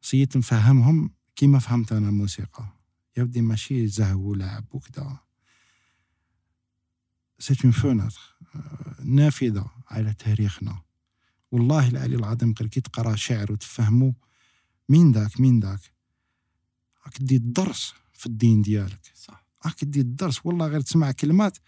[0.00, 2.68] سييت نفهمهم كيما فهمت أنا الموسيقى.
[3.16, 5.18] يا ودي ماشي زهو ولعب وكذا
[7.42, 8.36] c'est une fenêtre
[9.04, 10.82] نافذة على تاريخنا.
[11.50, 14.14] والله العلي العظيم غير كي تقرأ شعر وتفهمو
[14.88, 15.80] مين ذاك مين ذاك؟
[17.06, 19.12] راك تدي الدرس في الدين ديالك.
[19.14, 19.46] صح.
[19.66, 21.58] راك تدي الدرس والله غير تسمع كلمات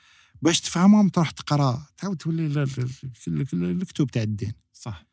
[0.43, 2.47] باش تفهمهم تروح تقرأ تعاود تولي
[3.55, 4.53] الكتب تاع الدين.
[4.73, 5.07] صح.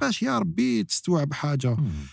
[0.00, 1.74] باش يا ربي تستوعب حاجة.
[1.74, 2.06] مم.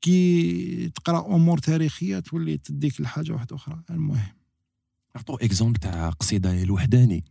[0.00, 3.82] كي تقرأ أمور تاريخية تولي تديك لحاجه واحدة أخرى.
[3.90, 4.36] المهم.
[5.16, 7.24] نعطو exemple تاع قصيدة الوحداني.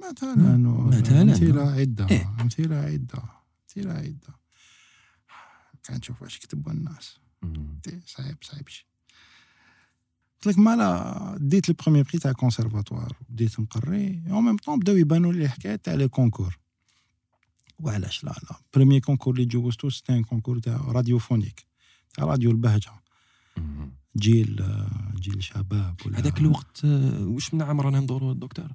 [0.00, 1.22] مثلا مثلاً.
[1.22, 2.34] امثله عدة إيه.
[2.40, 3.22] امثله عدة
[3.68, 4.36] امثله عدة
[5.84, 7.18] كان نشوف واش كتبوا الناس.
[7.82, 8.86] تي- صعيب صعيب شي
[10.36, 14.96] قلت لك مالا ديت ال premier prix تاع كونسيرفاتوار بديت نقري en même temps بداو
[14.96, 16.58] يبانوا لي حكايات تاع les concours
[17.80, 21.66] وعلاش لا le premier concours اللي جوزتو c'était un concours تاع radiophonique
[22.14, 22.90] تاع راديو البهجة.
[24.16, 24.64] جيل
[25.20, 28.68] جيل شباب هذاك الوقت آه، واش من عام رانا ندورو الدكتور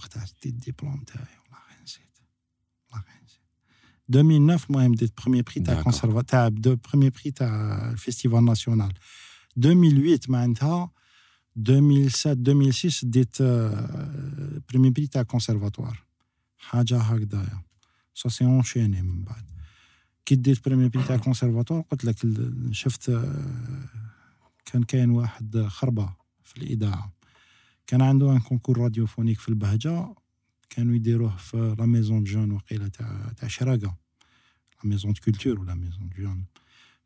[0.00, 2.18] وقتها شديت الدبلوم تاعي والله غير نسيت
[2.90, 3.40] والله غير نسيت
[4.08, 5.82] 2009 المهم ديت premier prix تاع D'accord.
[5.84, 8.92] conservatoire تاع deux premiers prix تاع ال festival national
[9.56, 10.90] 2008 معناتها
[11.56, 16.04] 2007 2006 ديت آه، premier prix تاع كونسيرفاتوار
[16.58, 17.62] حاجة هكذايا
[18.14, 19.50] ça s'est enchaîné من بعد
[20.26, 23.88] كي ديت premier prix تاع كونسيرفاتوار قلت لك ال- شفت آه،
[24.64, 27.12] كان كاين واحد خربه في الاذاعه
[27.90, 30.14] كان عنده un concours radiophonique في البهجة
[30.70, 33.96] كانوا يديروه في la maison jeunes وقيلة تاع تاع شراقة.
[34.76, 36.44] la maison de culture ولا maison jeunes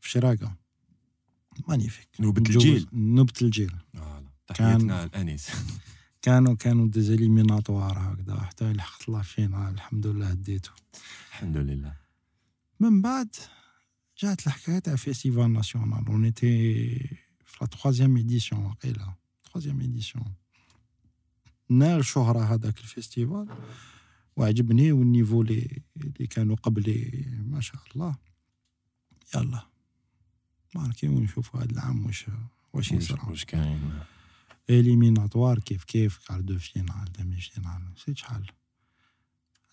[0.00, 0.56] في شراقة.
[1.68, 2.86] magnifique نوبة الجيل.
[2.92, 3.70] نوبة الجيل.
[3.94, 5.50] كان- تحياتنا الانيس
[6.22, 10.70] كانوا كانوا des éliminatoires هكذا حتى لحقت la finale الحمد لله ديته
[11.30, 11.94] الحمد لله.
[12.80, 13.28] من بعد
[14.18, 16.48] جات الحكاية تاع festival national on était
[17.44, 19.14] في la troisième édition وقيلة.
[19.44, 20.24] troisième édition
[21.68, 23.46] نال شهرة هذاك ال festival
[24.36, 28.16] وعجبني وال niveau اللي اللي كانوا قبلي ما شاء الله.
[29.34, 29.66] يلا.
[30.74, 32.26] marqué ونشوفوا هذا العام واش
[32.72, 34.02] واش يصرى واش كاين.
[34.70, 37.92] éliminatoires كيف كيف؟ quart de finale demi-finale.
[37.96, 38.46] نسيت شحال.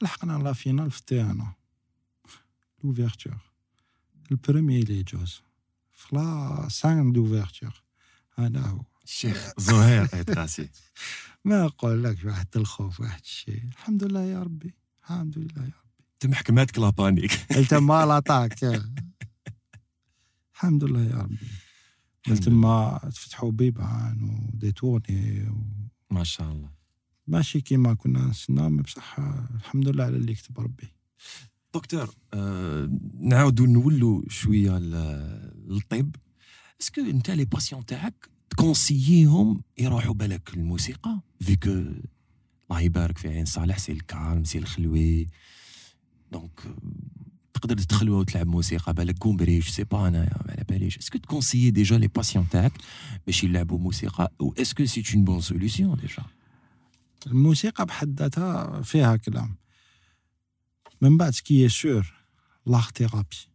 [0.02, 1.54] لحقنا la finale في تيانا
[2.84, 3.38] لوفيرتور
[4.32, 5.42] البروميي اللي جوز
[5.94, 7.84] في لا سان دوفيرتور
[8.36, 10.70] هذا هو الشيخ زهير ايتراسي
[11.46, 13.64] ما نقول لك واحد الخوف واحد الشيء.
[13.64, 14.76] الحمد لله يا ربي.
[15.04, 16.06] الحمد لله يا ربي.
[16.20, 17.32] تم حكماتك لا بانيك.
[17.56, 18.84] قلت ما لاطاك
[20.54, 21.38] الحمد لله يا ربي.
[22.28, 25.66] قلت ما تفتحوا بيبان وديتورني و...
[26.14, 26.70] ما شاء الله.
[27.28, 29.20] ماشي كيما كنا نسنا بصح
[29.56, 30.94] الحمد لله على اللي كتب ربي.
[31.74, 32.90] دكتور آه
[33.20, 36.16] نعاودوا نولوا شوية للطب.
[36.82, 41.20] اسكو انت لي باسيون تاعك تكونسييهم يروحوا بالك الموسيقى.
[41.42, 45.28] فيكو الله يبارك في عين صالح سي الكالم سي الخلوي
[46.32, 46.76] دونك آه،
[47.54, 49.18] تقدر تدخلوا وتلعب موسيقى بالك.
[49.18, 52.74] كومبريش سي با أنا ما على باليش اسكو تكونسيي ديجا لي باسيون تاعك
[53.26, 56.24] باش يلعبوا موسيقى؟ أو اسكو سي اون بون سوليسيون ديجا
[57.28, 59.56] الموسيقى بحد ذاتها فيها كلام.
[61.02, 62.14] من بعد ce qui est sûr
[62.66, 63.51] l'art-thérapie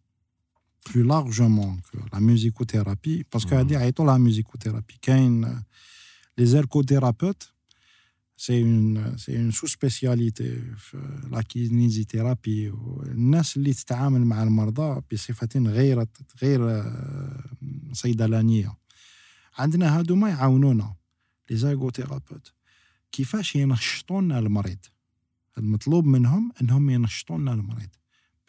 [0.93, 3.59] que la musicothérapie parce que مم.
[3.59, 5.63] هادي يعيطوا لها musicothérapie كاين
[6.39, 7.49] les ergothérapeutes
[8.37, 12.69] c'est une c'est une sous-spécialité في la kinésithérapie
[13.07, 16.07] الناس اللي تتعامل مع المرضى بصفة غير
[16.43, 17.45] غير آه،
[17.93, 18.77] صيدلانية.
[19.59, 20.95] عندنا هادو ما يعاونونا
[21.51, 22.53] لي زيركوثيرابوت
[23.13, 24.79] كيفاش ينشطوا لنا المريض؟
[25.59, 27.89] المطلوب منهم إنهم ينشطوا لنا المريض.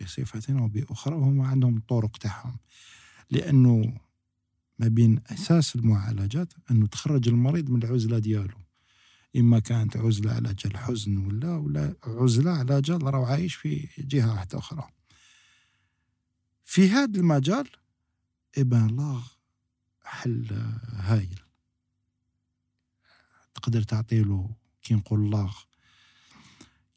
[0.01, 2.57] بصفة أو بأخرى وهم عندهم الطرق تاعهم.
[3.31, 3.97] لأنه
[4.79, 8.57] ما بين أساس المعالجات انه تخرج المريض من العزلة ديالو.
[9.35, 14.31] إما كانت عزلة على جال الحزن ولا ولا عزلة على جال راهو عايش في جهة
[14.31, 14.89] واحدة أخرى.
[16.65, 17.67] في هذا المجال
[18.57, 19.21] ابن لا
[20.03, 20.47] حل
[20.93, 21.39] هايل.
[23.53, 24.49] تقدر تعطي له
[24.81, 25.57] كي نقول l'art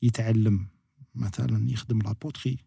[0.03, 0.69] يتعلم
[1.15, 2.59] مثلا يخدم la poterie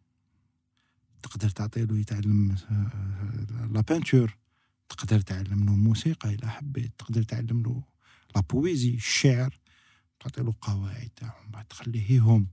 [1.24, 4.38] تقدر تعطي له يتعلم آه، la peinture
[4.90, 7.84] تقدر تعلم له موسيقى اذا حبيت تقدر تعلم له
[8.36, 9.60] la poésie الشعر
[10.20, 12.48] تعطي له قواعد تاعهم بعد تخليه يهم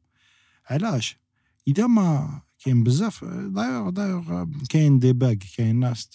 [0.70, 1.16] علاش؟
[1.68, 6.10] إذا ما كاين بزاف دايوغ دايوغ كاين ديباغ كاين ناس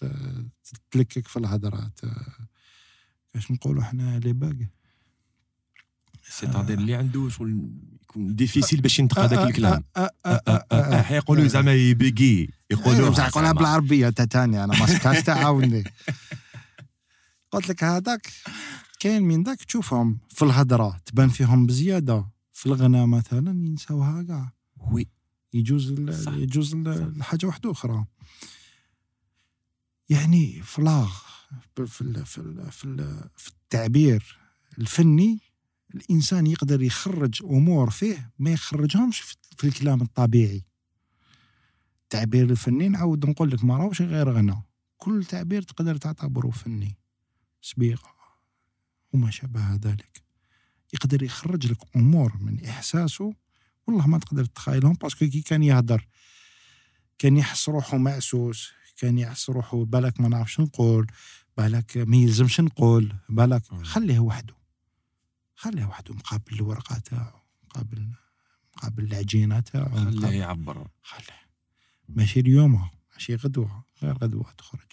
[0.92, 2.12] تلكك في الهضره ت-
[3.34, 4.54] كاش نقولوا حنا لي باغ؟
[6.30, 7.70] سيتادير اللي عنده شغل
[8.04, 9.84] يكون ديفيسيل باش ينطق هذاك الكلام.
[9.98, 11.14] أه، أه، أه، أه، أه.
[11.14, 15.84] يقولوا زعما يبيكي يقولوا بصح نقولها بالعربية تا تاني أنا ما سمعتهاش تعاوني
[17.52, 18.28] قلت لك هذاك
[19.00, 22.28] كاين من ذاك تشوفهم في الهضرة تبان فيهم بزيادة.
[22.54, 24.52] في الغنى مثلا ينساوها كاع.
[24.92, 25.08] وي.
[25.54, 25.92] يجوز.
[26.28, 26.88] يجوز ال-
[27.18, 28.06] الحاجة واحدة أخرى.
[30.10, 31.12] يعني فلاغ
[31.86, 34.38] في ال- في ال- في ال- في التعبير
[34.78, 35.40] الفني
[35.96, 40.64] الإنسان يقدر يخرج أمور فيه ما يخرجهمش في- الكلام الطبيعي.
[42.04, 44.56] التعبير الفني نعاود نقول لك ما راهوش غير غنى
[44.98, 46.98] كل تعبير تقدر تعتبره فني.
[47.62, 48.10] صبيغه
[49.14, 50.24] وما شابه ذلك.
[50.94, 53.34] يقدر يخرج لك أمور من إحساسه
[53.88, 56.08] والله ما تقدر تتخيلهم باسكو كي كان يهدر.
[57.18, 61.08] كان يحس روحه معسوس كان يحس روحه بالك ما نعرفش نقول
[61.58, 63.62] بالك ما يلزمش نقول بالك.
[63.84, 64.54] خليه وحده.
[65.66, 68.10] خليه وحده مقابل الورقة تاعو مقابل
[68.78, 70.88] مقابل بالعجينه تاعو خليه يعبر.
[71.04, 71.40] خليه.
[72.10, 74.92] ماشي اليوم ماشي غدوة غير غدوة تخرج.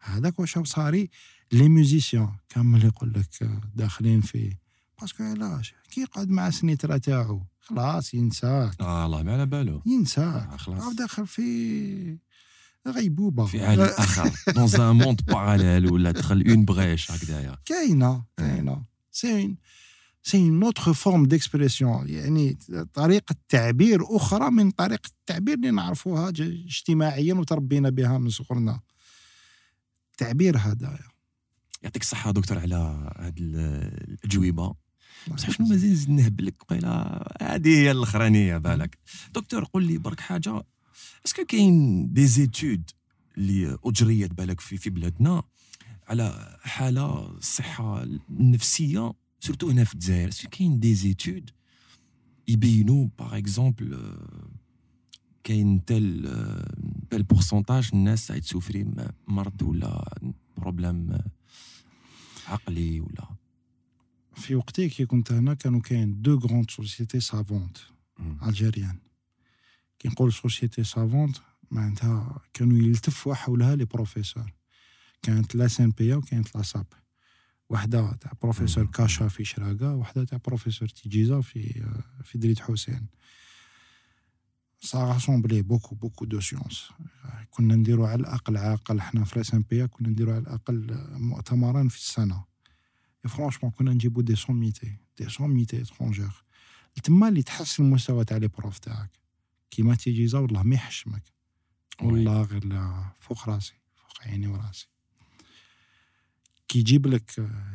[0.00, 1.10] هذاك واش صاري؟
[1.52, 4.56] les musiciens كامل يقول لك داخلين في
[5.00, 7.46] parce que علاش؟ كي يقعد مع السنيترا تاعو.
[7.60, 8.80] خلاص ينساك.
[8.80, 10.48] آه الله ما على باله ينساك.
[10.52, 10.94] آه، خلاص.
[10.96, 12.18] داخل في
[12.88, 13.46] غيبوبة.
[13.46, 14.52] في عالم آخر.
[14.52, 17.58] dans un monde parallèle ولا دخل اون بريش هكذايا.
[17.64, 18.91] كاينة كاينة.
[19.12, 19.56] c'est
[20.22, 22.58] c'est une autre forme d'expression يعني
[22.94, 28.80] طريقة تعبير أخرى من طريقة التعبير اللي نعرفوها اجتماعيا وتربينا بها من صغرنا.
[30.12, 30.98] التعبير هذا.
[31.82, 32.74] يعطيك الصحة دكتور على
[33.18, 33.56] هاد ال-
[34.24, 34.74] الأجوبة.
[35.34, 38.98] بصح شنو مازال نزيد نهبلك قبيله هذه هي الأخرانية بالك.
[39.34, 40.62] دكتور قول لي برك حاجة.
[41.26, 42.90] est-ce que كاين des études
[43.38, 45.42] اللي أجريت بالك في في بلادنا
[46.08, 50.28] على حالة الصحه النفسيه surtout هنا في الجزائر.
[50.28, 51.50] est-ce que كاين des études
[52.48, 54.16] يبينوا par exemple
[55.44, 56.22] كاين tel
[57.10, 60.18] tel pourcentage الناس تاع ت souffrir م- مرض ولا
[60.56, 61.18] problème
[62.46, 63.28] عقلي ولا.
[64.34, 67.78] في وقتي كي كنت هنا كانوا كاين de grandes sociétés savantes
[68.18, 68.38] مم.
[68.46, 68.98] algériennes
[69.98, 71.36] كي نقول sociétés savantes
[71.70, 74.52] معناتها كانوا يلتفوا حولها les professeurs
[75.22, 76.86] كانت la SNP وكانت la SAP
[77.68, 78.86] واحدة تاع بروفيسور.
[78.86, 81.86] كاشا في شراقة واحدة تاع بروفيسور تيجيزا في
[82.24, 83.06] في دريت حسين.
[84.80, 86.88] ça rassemblait beaucoup beaucoup de science
[87.50, 91.96] كنا نديرو على الأقل عاقل حنا في la SNP كنا نديرو على الأقل مؤتمرين في
[91.96, 92.44] السنة.
[93.28, 96.44] franchement كنا نجيبو des sommités des sommités étrangères
[97.02, 99.10] تما اللي تحسن المستوى تاع les profs تاعك.
[99.70, 101.22] كيما تيجيزا والله ما يحشمك.
[102.02, 104.88] والله غير لا فوق راسي فوق عيني وراسي.
[106.72, 107.30] كي يجيب لك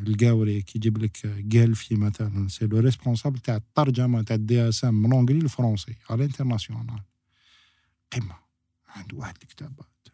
[0.07, 1.17] القاوري كي يجيب لك
[1.53, 6.23] Guelfi مثلا c'est le responsable تاع الترجمة تاع ال DSM من l'anglais لل français على
[6.23, 7.01] ال international
[8.13, 8.35] قمة.
[8.87, 10.07] عنده واحد الكتابات.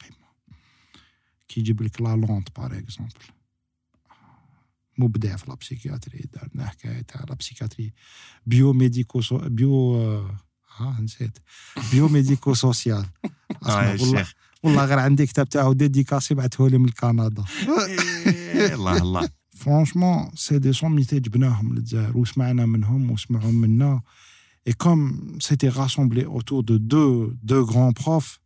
[0.00, 0.56] قمة.
[1.48, 3.12] كي يجيب لك لا لونت par exemple
[4.98, 7.92] مبدع في la psychiatrie دارنا حكاية تاع la psychiatrie
[8.46, 9.96] bio médico so bio
[10.76, 11.38] ها نسيت.
[11.92, 13.06] bio médico sociale
[13.62, 14.26] والله.
[14.62, 17.44] والله غير عندي كتاب تاعو dédicacé بعثه لي من كندا.
[17.68, 19.28] إيه، الله الله.
[19.56, 24.02] franchement c'est des sommités جبناهم للجزائر وسمعنا منهم وسمعوا منا
[24.66, 28.38] et comme c'était rassemblé autour de de de grands profs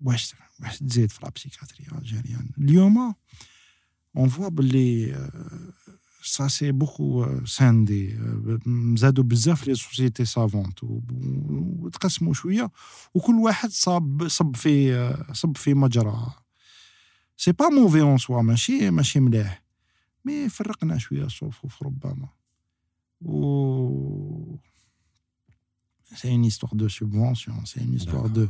[0.00, 3.14] واش واش تزيد في la psychiatrie algérienne اليوم
[4.16, 5.16] on voit باللي
[6.22, 8.18] ça s'est beaucoup scindé
[8.94, 12.70] زادوا بزاف les sociétés savantes وتقسموا شوية
[13.14, 16.26] وكل واحد صاب صب في آه، صب في مجرى
[17.36, 19.62] c'est pas mauvais en soi ماشي ماشي مليح
[20.24, 22.28] mais فرقنا شوية الصفوف ربما
[23.20, 24.56] و
[26.14, 28.48] c'est une histoire de subventions c'est une histoire de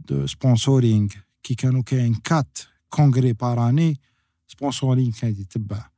[0.00, 1.08] de sponsoring
[1.42, 2.58] كي كانوا كاين quatre
[2.90, 4.00] congrès par année
[4.46, 5.90] sponsoring كان يتبع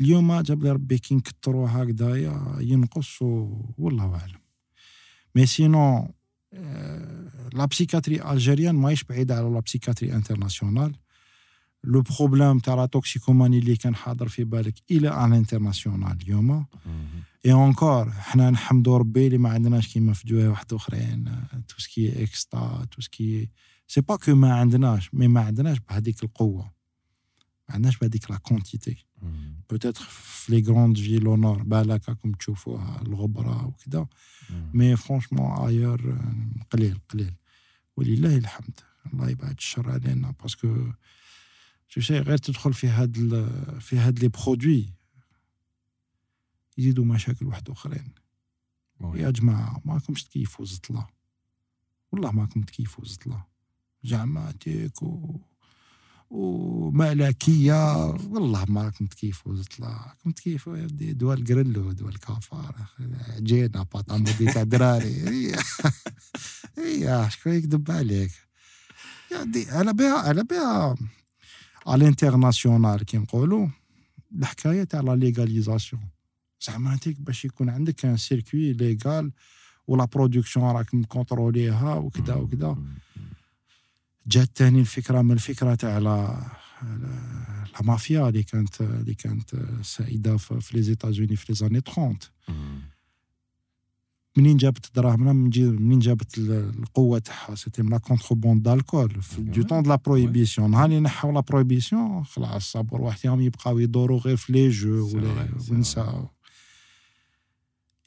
[0.00, 4.40] اليوم جاب لي ربي كي نكثروا هكذايا ينقص و- والله أعلم.
[5.34, 6.08] mais sinon
[7.52, 10.92] la psychiatrie algérienne ماهيش بعيدة على la psychiatrie internationale
[11.84, 16.66] le problème تاع la toxicomanie اللي كان حاضر في بالك à l'international اليوم.
[17.46, 21.24] et encore حنا نحمدوا ربي اللي ما عندناش كيما في جوايه واحد أخرين
[21.68, 23.48] tout ce qui ecsta tout ce qui
[23.88, 26.72] c'est pas que ما عندناش mais ما عندناش بهذيك القوة.
[27.70, 29.04] ما عندناش بهذيك la quantité
[29.70, 34.06] peut-être في les grandes villes au nord بالك راكم تشوفوها الغبره وكذا
[34.74, 36.18] مي فرونشمون ايور
[36.70, 37.34] قليل قليل
[37.96, 38.80] ولله الحمد
[39.12, 40.92] الله يبعد الشر علينا باسكو
[41.90, 44.92] تو سي غير تدخل في هاد ال- في هاد لي برودوي
[46.78, 48.12] يزيدوا مشاكل واحد اخرين
[49.14, 51.06] يا جماعة ما راكمش تكيفوا زطله
[52.12, 53.44] والله ما راكم تكيفوا زطله
[54.04, 55.40] جاماتيك و
[56.30, 58.06] وملكية.
[58.06, 62.74] والله ما راكم تكيفوا زطلة راكم تكيفوا يا دول جريلو دول كافار.
[63.36, 65.52] عجينة pâte à modeler تاع دراري.
[66.78, 67.28] إيه.
[67.28, 68.30] شكون يكذب عليك؟
[69.32, 70.96] يا على بها على بها.
[71.86, 73.68] على ال international كي نقولوا
[74.38, 76.02] الحكاية تاع la légalisation
[76.60, 79.32] زعما أنت باش يكون عندك un circuit légal
[79.86, 82.76] ولا production راك مكونتروليها وكذا وكذا
[84.30, 86.36] جات تاني الفكرة من الفكرة تاع la
[87.82, 89.50] mafia اللي كانت اللي كانت
[89.82, 92.16] سائده في les États-Unis في les années 30
[94.36, 94.98] منين جابت
[95.50, 100.70] جي- منين جابت ال- القوة تاعها؟ c'était من la contrebande d'alcool du temps la prohibition
[100.70, 105.48] نهار اللي نحاو la prohibition خلاص صابور وحدهم يبقاو يدوروا غير في les jeux ولا
[105.70, 106.28] ونساو.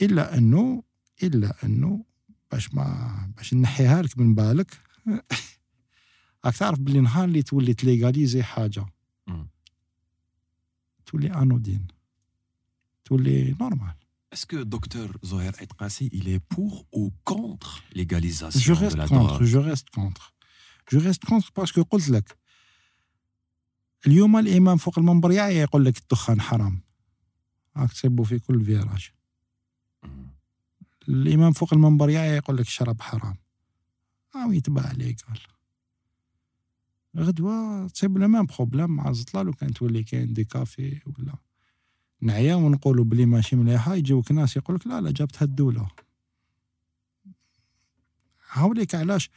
[0.02, 0.84] إلا أنه
[1.24, 2.06] إلا أنه
[2.52, 4.72] باش ما باش نحيها لك من بالك.
[6.45, 8.86] راك تعرف بلي نهار اللي تولي تليغاليزي حاجة.
[11.06, 11.88] تولي انودين
[13.06, 13.94] تولي نورمال
[14.36, 19.07] Est-ce que docteur Zoher Aitqassi, il est pour ou contre l'égalisation Je de reste la
[19.07, 19.44] contre, drogue?
[19.53, 20.34] je reste contre.
[20.91, 22.38] Je reste contre parce que قلت لك
[24.07, 26.82] اليوم الإمام فوق المنبر يقول لك الدخان حرام.
[27.78, 29.10] راك تصيبوا في كل فيراج.
[30.03, 30.28] مم.
[31.10, 33.38] الإمام فوق المنبر يقول لك الشراب حرام.
[34.36, 35.40] أو يتبع عليه قال
[37.18, 41.35] غدوة تصيب le même problème مع الزطلة لو كان تولي كاين des cafés ولا
[42.22, 45.88] نعيا ونقولوا بلي ماشي مليحة يجيوك ناس يقول لك لا لا جابتها الدولة.
[48.52, 49.30] هاوليك علاش؟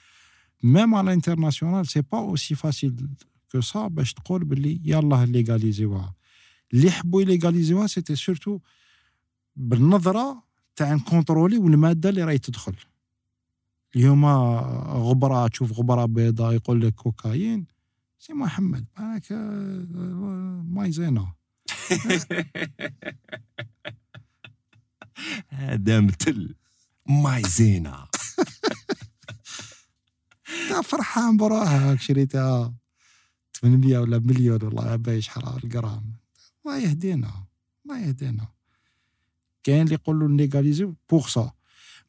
[0.62, 3.08] même على ال international c'est pas aussi facile
[3.52, 6.14] que ça باش تقول بلي يلاه ليغاليزيوها.
[6.74, 8.58] اللي حبوا يليغاليزيوها c'était surtout
[9.56, 10.42] بالنظرة
[10.76, 12.74] تاع نكونترولي والمادة اللي راهي تدخل.
[13.96, 14.24] اليوم
[15.08, 17.66] غبرة تشوف غبرة بيضاء يقول لك كوكايين.
[18.18, 21.32] سي محمد بالك آه، مايزينا
[25.48, 26.54] هذا مثل
[27.06, 28.08] مايزينا
[30.72, 32.74] انت فرحان بروحك شريتها.
[33.52, 36.12] 800 ولا مليون والله بايش حرام الجرام
[36.66, 37.30] الله يهدينا
[37.84, 38.48] الله يهدينا.
[39.62, 41.55] كاين اللي يقولوا légaliser pour ça.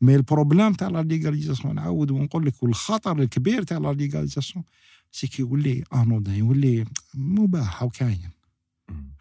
[0.02, 4.66] mais ال problème تاع la légalisation نعاود ونقول لك والخطر الكبير تاع la légalisation
[5.12, 8.30] c'est que يولي anodin يولي مباح هاو كاين.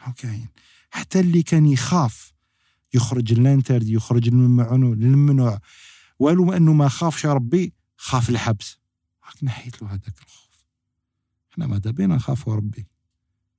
[0.01, 0.49] هاو كاين؟
[0.91, 2.33] حتى اللي كان يخاف
[2.95, 5.61] يخرج ال interdit يخرج الممنوع الممنوع
[6.19, 8.79] ولو أنه ما خافش ربي خاف الحبس.
[9.25, 10.67] هاك نحيت له هذاك الخوف.
[11.53, 12.87] إحنا ماذا بينا نخافوا ربي؟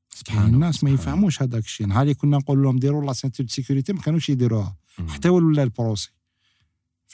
[0.09, 1.87] سبحان الناس ما يفهموش هذاك الشيء.
[1.87, 4.77] نهار كنا نقول لهم ديروا la ceinture sécurité ما كانوش يديروها.
[5.07, 6.11] حتى ولا ال procès.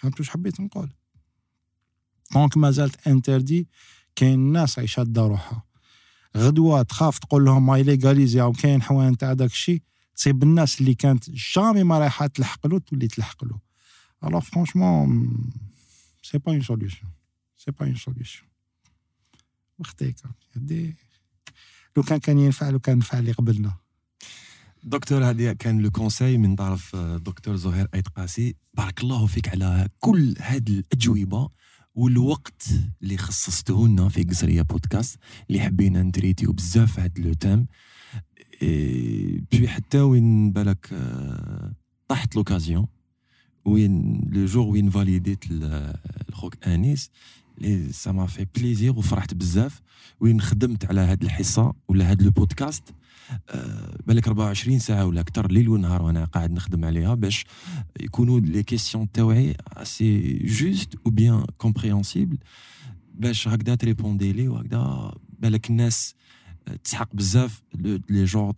[0.03, 0.89] فهمت واش حبيت نقول؟
[2.33, 3.67] donc مازالت interdit
[4.15, 5.63] كاين الناس راهي شاده روحها.
[6.37, 9.81] غدوة تخاف تقول لهم ما légalisé أو كاين حوانت تاع داك الشيء
[10.15, 13.59] تصيب الناس اللي كانت jamais ما رايحة تلحق له تولي تلحق له.
[14.23, 15.37] alors franchement
[16.23, 17.07] c'est pas une solution
[17.57, 18.43] c'est pas une solution
[19.79, 20.15] وقتيك
[20.55, 20.95] هدي
[21.97, 23.82] لو كان كان ينفع لو كان نفع اللي قبلنا.
[24.83, 28.55] دكتور هذه كان le conseil من طرف آه، دكتور زهير أيتقاسي.
[28.73, 31.49] بارك الله فيك على كل هذه الأجوبة
[31.95, 32.63] والوقت
[33.01, 35.19] اللي خصصته لنا في قصرية بودكاست
[35.49, 37.67] اللي حبينا نتريتيو بزاف هذا le thème
[39.51, 41.73] بي حتى وين بالك آه،
[42.07, 42.87] طاحت l'occasion
[43.65, 45.95] وين le jour وين فاليديت ال-
[46.29, 47.09] الخوك أنيس.
[47.57, 49.81] لي ça m'a fait plaisir وفرحت بزاف
[50.19, 52.83] وين خدمت على هاد الحصة ولا هاد le podcast
[53.49, 57.45] آه، بالك 24 ساعة ولا أكثر ليل ونهار وأنا قاعد نخدم عليها باش
[57.99, 62.37] يكونوا les questions تاوعي assez justes ou bien compréhensibles
[63.13, 66.15] باش هكذا تريبوندي لي وهكذا بالك الناس
[66.67, 67.61] آه، تسحق بزاف
[68.09, 68.53] les genres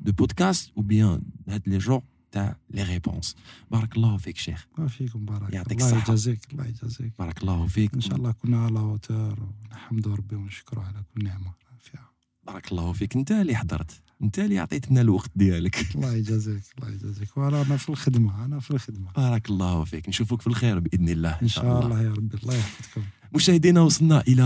[0.00, 2.02] de podcast ou bien هاد les genres
[2.32, 3.36] تاع les réponses.
[3.70, 4.66] بارك الله فيك شيخ.
[4.78, 6.12] ما فيكم بارك يعطيك الله الصحة.
[6.12, 7.12] يجازيك الله يجازيك.
[7.18, 7.94] بارك الله فيك.
[7.94, 9.38] إن شاء الله كنا à la hauteur
[9.70, 12.10] ونحمدوا ربي ونشكره على كل نعمة فيها
[12.46, 13.16] بارك الله فيك.
[13.16, 14.02] أنت اللي حضرت.
[14.22, 15.76] أنت اللي عطيتنا الوقت ديالك.
[15.94, 17.36] الله يجازيك الله يجازيك.
[17.36, 19.12] وأنا أنا في الخدمة أنا في الخدمة.
[19.12, 20.08] بارك الله فيك.
[20.08, 21.38] نشوفك في الخير بإذن الله.
[21.42, 23.02] إن شاء الله يا ربي الله يحفظكم.
[23.34, 24.44] مشاهدينا وصلنا إلى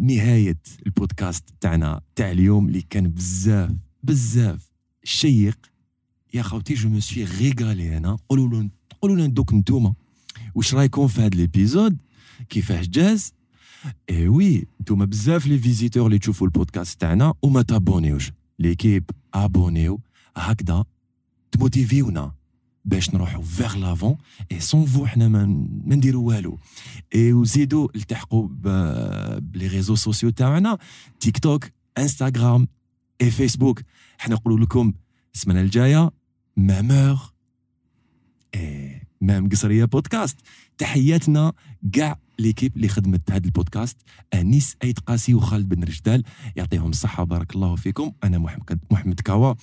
[0.00, 3.70] نهاية البودكاست تاعنا تاع اليوم اللي كان بزاف
[4.02, 4.70] بزاف
[5.04, 5.71] شيق.
[6.34, 8.16] يا خوتي je me suis régalé أنا.
[8.28, 8.68] قولوا
[9.00, 9.94] قولوا لنا دوك نتوما.
[10.54, 11.96] واش رايكم في هذا ال épisode؟
[12.48, 13.32] كيفاش جاز؟
[14.10, 18.32] اي وي نتوما بزاف les visiteurs اللي تشوفوا البودكاست تاعنا وما تابونيوش.
[18.58, 20.00] l'équipe أبونيو.
[20.36, 20.84] هكذا.
[21.52, 22.34] تموتيفيونا.
[22.84, 24.16] باش نروحوا vers l'avant.
[24.52, 26.58] et sans vous حنا ما نديروا والو.
[27.14, 28.48] اي وزيدوا التحقوا
[29.40, 30.78] ب les réseaux sociaux تاعنا.
[31.20, 32.68] تيك توك إنستغرام
[33.20, 33.82] اي فيسبوك.
[34.18, 34.92] حنا نقولوا لكم
[35.34, 36.10] السمانة الجاية.
[36.56, 37.18] même heure
[38.54, 40.36] et même قصرية بودكاست.
[40.78, 41.52] تحياتنا
[41.92, 43.96] كاع l'équipe اللي خدمت هذا البودكاست
[44.34, 46.22] أنيس ايت قاسي وخالد بن رجدال.
[46.56, 48.12] يعطيهم الصحة بارك الله فيكم.
[48.24, 49.54] أنا محمد محمد كاوا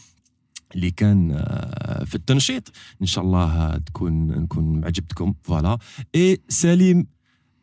[0.75, 2.71] اللي كان آه، في التنشيط.
[3.01, 5.33] إن شاء الله تكون نكون عجبتكم.
[5.43, 5.77] voilà.
[6.15, 7.07] اي سليم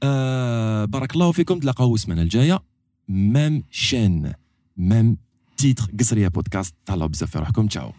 [0.02, 1.58] آه بارك الله فيكم.
[1.58, 2.62] تلاقاو السمانة الجاية.
[3.08, 4.32] مام شين.
[4.76, 5.16] مام
[5.56, 6.74] تيتر قصرية بودكاست.
[6.86, 7.66] تهلاو بزاف في روحكم.
[7.66, 7.92] تشاو.